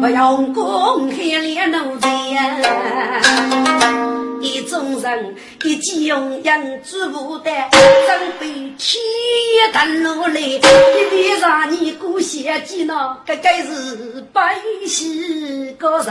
[0.00, 2.08] 不用公开脸奴才，
[5.06, 8.46] 人，一见用人知不得，准备
[8.76, 8.98] 天
[9.72, 10.60] 坛落来，一
[11.10, 16.06] 边让你过些几闹，这该是百姓个人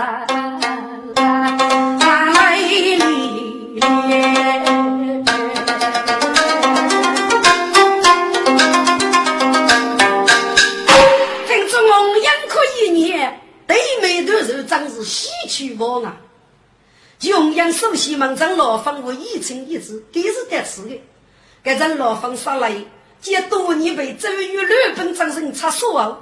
[1.15, 3.01] 来哩。
[13.67, 16.15] 对面的人真是喜气旺啊！
[17.19, 21.01] 穷阳首席门长老方我一称一字，都是得吃的。
[21.63, 22.75] 该张老方上来，
[23.21, 26.17] 见多年被周瑜日本战争插手后，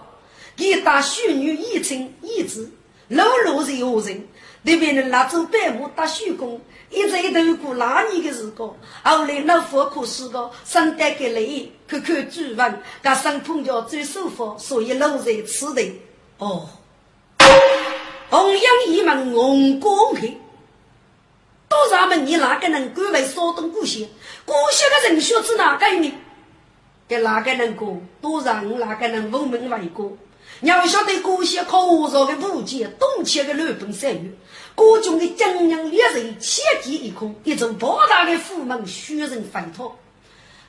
[0.55, 2.71] 给大许女一称一字，
[3.09, 4.27] 老老是何人？
[4.65, 8.73] 那边的拉走百亩打许工，一直都过那年的时光。
[9.03, 15.83] 后来老夫可是个生得个累，口口煮饭，加上碰着最舒服，所以老在吃的
[16.37, 16.69] 哦。
[18.29, 20.33] 红阳一门红光开，
[21.73, 24.03] 多少门你哪个能敢为骚动故乡？
[24.45, 26.13] 故乡的人学子哪个呢？
[27.07, 27.99] 给哪个能过？
[28.21, 30.15] 多少哪个能闻名为国？
[30.59, 31.71] 你要晓得故乡可
[32.09, 34.29] 造的武器，东迁的日本山岳，
[34.75, 39.97] 各种的精英烈士，千机一空，一座庞大的府门，虚人反托。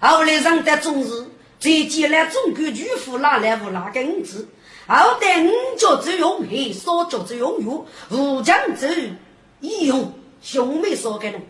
[0.00, 1.26] 后来上得中日，
[1.61, 4.48] 再接来中国巨富哪来无哪个五子？
[4.86, 7.68] 后代五角之用黑，少角之用玉，
[8.11, 9.12] 武将之
[9.61, 10.12] 义勇，
[10.45, 11.40] 兄妹三个人。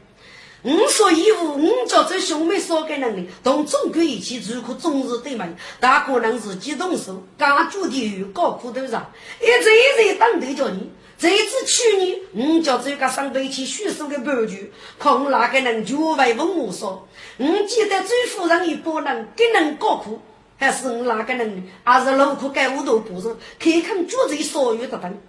[0.63, 10.91] 五说义务，五角之兄妹三个人呢，同中国一起如可终日对门，大可能是激动手，刚住地狱高苦头上，一直一直等待着你。
[11.19, 20.21] 这一次去年，五角这个上辈去叙述的半句，看哪个人就为文武说，我记得最夫人一拨人，给人高苦。
[20.57, 21.65] 还是哪个人？
[21.83, 23.29] 还是劳苦干五斗不是？
[23.59, 25.21] 看看住在所有的灯。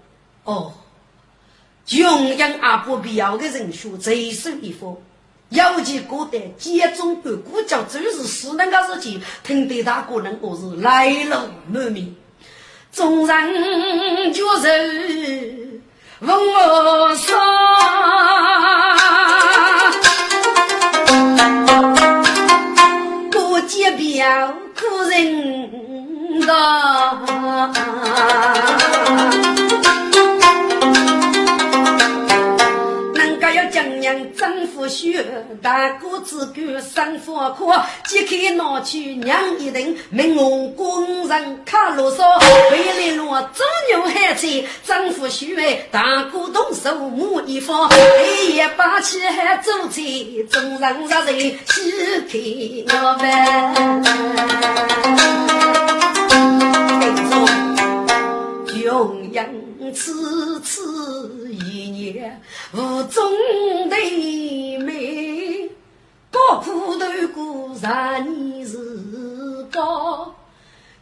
[0.44, 0.72] 哦，
[1.86, 4.98] 穷养阿不必要的人数最少一方，
[5.50, 11.36] 尤其过得集中国国家最是死人个事情，听得大个人我是来路
[11.72, 12.16] 满面。
[12.92, 15.82] 众人就是
[16.22, 17.36] 问我说。
[23.68, 27.20] 结表苦人道。
[34.76, 35.26] 夫血，
[35.62, 37.72] 大哥自个生活苦，
[38.06, 42.22] 揭开拿去娘一顿，命我工人卡啰嗦，
[42.72, 44.46] 为了我做牛孩子，
[44.86, 50.02] 丈夫血，大哥动手母一方，黑夜把起还做菜，
[50.52, 51.32] 众人热热
[52.28, 53.26] 去看我们。
[58.86, 62.42] 穷人此次一年
[62.74, 63.32] 无中
[63.90, 63.96] 的
[64.80, 65.70] 美，
[66.32, 67.88] 高苦头过十
[68.30, 70.36] 年是高，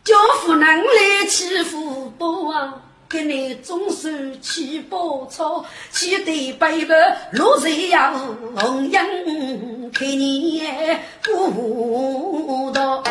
[0.04, 2.82] 教夫能来欺负不啊？
[3.10, 8.12] 给你总算去报仇，去对背叛落水呀，
[8.56, 9.06] 红颜
[9.92, 10.64] 看你
[11.22, 13.04] 不到。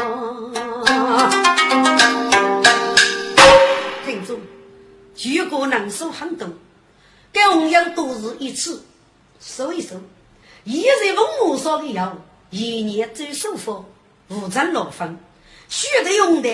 [4.05, 4.52] 听众。
[5.15, 6.49] 举国能收很多，
[7.33, 8.83] 该红样都是一次
[9.41, 9.97] 收一收。
[10.65, 12.17] 一日文武少的药，
[12.51, 13.85] 一年最收获
[14.29, 15.19] 五张老分，
[15.69, 16.49] 学的用的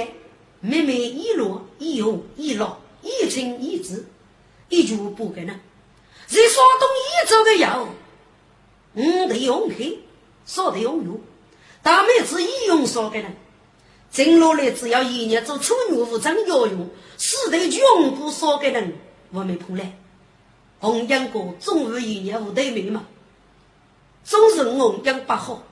[0.61, 4.06] 每每一落一用一落一清一字，
[4.68, 5.54] 一句不给呢。
[6.26, 7.88] 在山东一周的药，
[8.94, 9.98] 五的用黑，
[10.44, 11.20] 少的用油，
[11.82, 13.28] 大妹子一用少给呢。
[14.11, 16.88] 真落来只要一年做处女无证要用，
[17.19, 18.95] 死得穷不少个人
[19.31, 19.93] 我没碰来。
[20.81, 23.05] 红阳哥总有一年无对面嘛，
[24.25, 25.62] 总是红阳不好，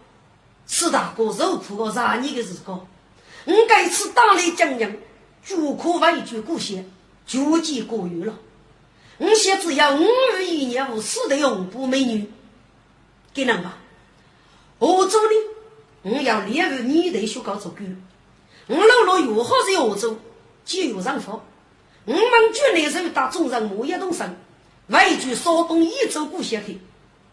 [0.67, 2.87] 四大哥受苦个十年的时光，
[3.45, 4.93] 我该次打来江阳，
[5.45, 6.85] 就可为句故乡，
[7.25, 8.35] 就见过于了。
[9.19, 12.29] 我现只要五月一年无死的用不美女，
[13.33, 13.79] 给人吧。
[14.81, 15.35] 我做的，
[16.03, 17.79] 我要练入你的学高做狗。
[18.67, 20.19] 我老老又好在澳洲，
[20.67, 21.41] 就有上访。
[22.05, 24.37] 我们军那时候打中人木一动身，
[24.89, 26.79] 外居稍东一州故乡去。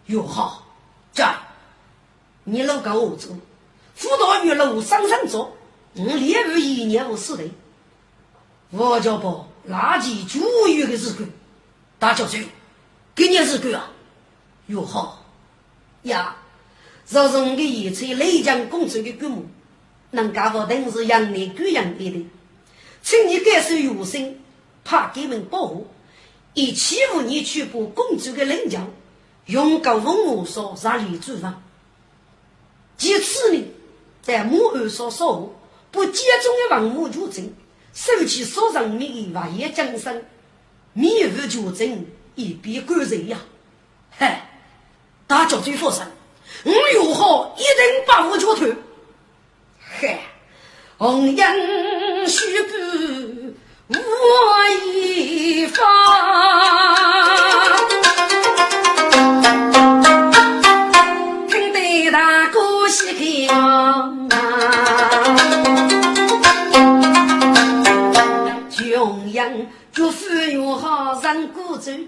[0.05, 0.65] 哟好，
[1.13, 1.25] 这
[2.45, 3.37] 你老个澳洲，
[3.95, 5.55] 辅导员路上上做，
[5.95, 7.43] 我连续一年无死的。
[8.69, 11.29] 我叫不垃圾主语的日干，
[11.99, 12.37] 大教授，
[13.13, 13.91] 给你日干啊？
[14.67, 15.23] 哟好
[16.03, 16.35] 呀，
[17.05, 19.43] 这是我的一切内江公主的规模。
[20.11, 22.25] 能干活等是养你贵养你的，
[23.03, 24.41] 请你感受有心，
[24.85, 25.87] 怕给们保护，
[26.53, 28.89] 一欺负你去把公主的领奖，
[29.47, 31.61] 用高风武说杀李主房。
[32.97, 33.61] 其次呢，
[34.21, 35.53] 在母二所说
[35.91, 37.53] 不集中的王母求证，
[37.93, 40.23] 收起所上面的万业江山，
[40.93, 43.37] 灭无求证，以便管人呀。
[44.09, 44.49] 嗨，
[45.27, 46.03] 大家最放心，
[46.63, 48.67] 我有好一定把握住头。
[49.79, 50.21] 嗨，
[50.97, 52.77] 红颜须不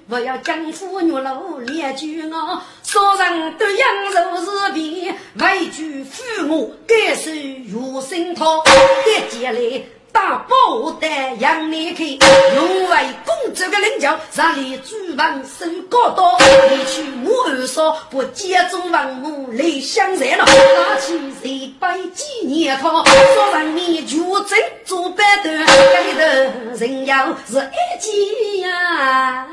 [0.08, 2.62] 不要将妇女老连句我。
[2.84, 7.32] 少人对养肉是皮，委屈父母感受
[7.68, 8.62] 如心痛，
[9.06, 9.84] 一接来。
[10.12, 16.38] 大宝胆杨你开，用为公主的领教，让你主王手高刀，
[16.70, 29.46] 你去母二嫂不接中王母来相认了，拿起一百几年套，说让你就真做板凳，里头人要是一斤呀，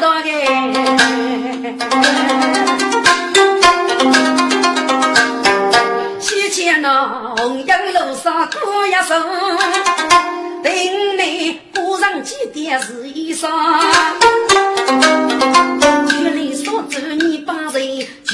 [0.00, 0.28] 大概。
[6.20, 9.22] 西前那红杨楼上过一声，
[10.62, 10.72] 等
[11.18, 13.48] 你过上几点是衣裳。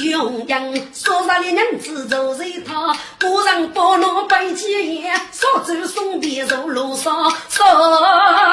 [0.02, 7.64] 原来说走你把人穷养，说啥的娘子走人他，过上包罗百几夜，说走送别走路上，说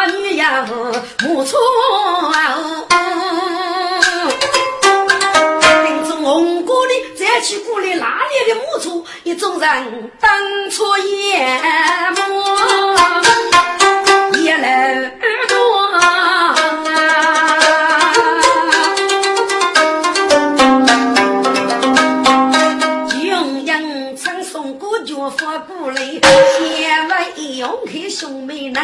[0.08, 0.68] 女养
[1.24, 1.58] 母错。
[6.24, 10.30] 红锅里再去锅里哪里的木醋，一众人当
[10.70, 11.62] 初眼
[12.14, 12.44] 目
[14.44, 15.18] 也来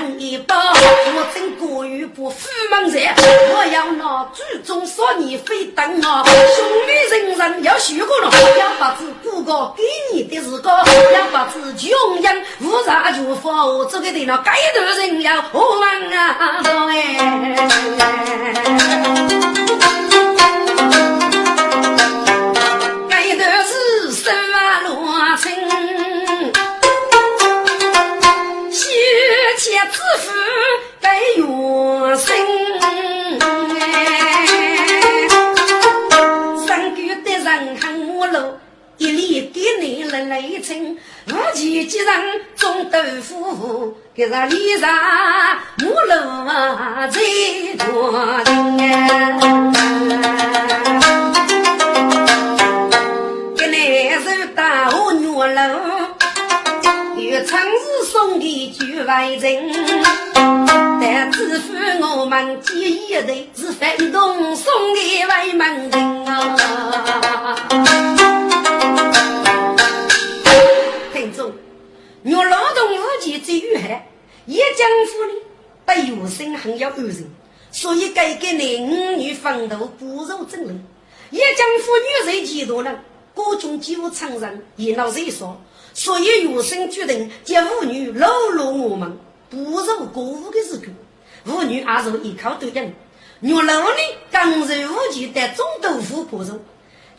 [0.01, 11.89] 能一包，我真过于不富门人，我要拿祖宗少你非等我，兄弟人人要学过了，要把子哥哥给你的是个，要把子穷
[12.21, 13.51] 人无啥就发，
[13.91, 16.93] 这个电脑该头人要我忙啊，哎，
[29.83, 30.31] 且自负
[31.01, 31.43] 该元
[32.17, 32.33] 生，
[36.65, 38.57] 三句的人看我路，
[38.97, 42.15] 一里给你来来称，无奇之人
[42.55, 44.89] 种豆腐，给咱里上
[45.79, 45.91] 木路
[47.11, 48.11] 最多
[48.45, 48.77] 人，
[53.57, 56.12] 给你是大河女路。
[57.33, 59.71] 有城市送的局外人，
[61.01, 61.73] 但只负
[62.19, 67.55] 我们几一代是奋动送的外门人啊！
[71.11, 71.51] 听众，
[72.21, 74.07] 若劳动日记最遇害，
[74.45, 75.33] 一江府里
[75.87, 77.25] 对有生很要安人，
[77.71, 80.69] 所以该给你五女奋斗不入正路。
[81.31, 81.93] 一江府
[82.27, 83.03] 女人几多人，
[83.33, 85.59] 各种酒场上热闹热闹。
[85.93, 89.17] 所以，余生决定将妇女落入我们
[89.49, 90.87] 不入过午的时刻，
[91.45, 92.93] 妇女还是依靠对人。
[93.41, 93.97] 玉楼呢，
[94.31, 96.59] 刚柔无忌的中豆腐破肉，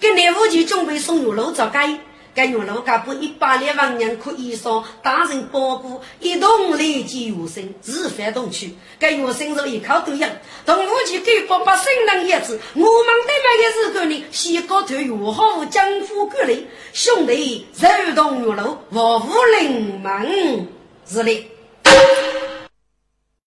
[0.00, 2.00] 给那夫妻准备送玉楼做街。
[2.34, 8.74] 该玉楼家不一百两万人可以上大人包谷，一同累积余生，日饭同去。
[8.98, 12.88] 该余生是依靠对人，同夫妻给爸爸生人叶子，我们
[13.26, 20.68] 对面的时候呢，先高头约好江湖隔离，兄弟走动玉楼，我无临门，
[21.06, 21.50] 是的。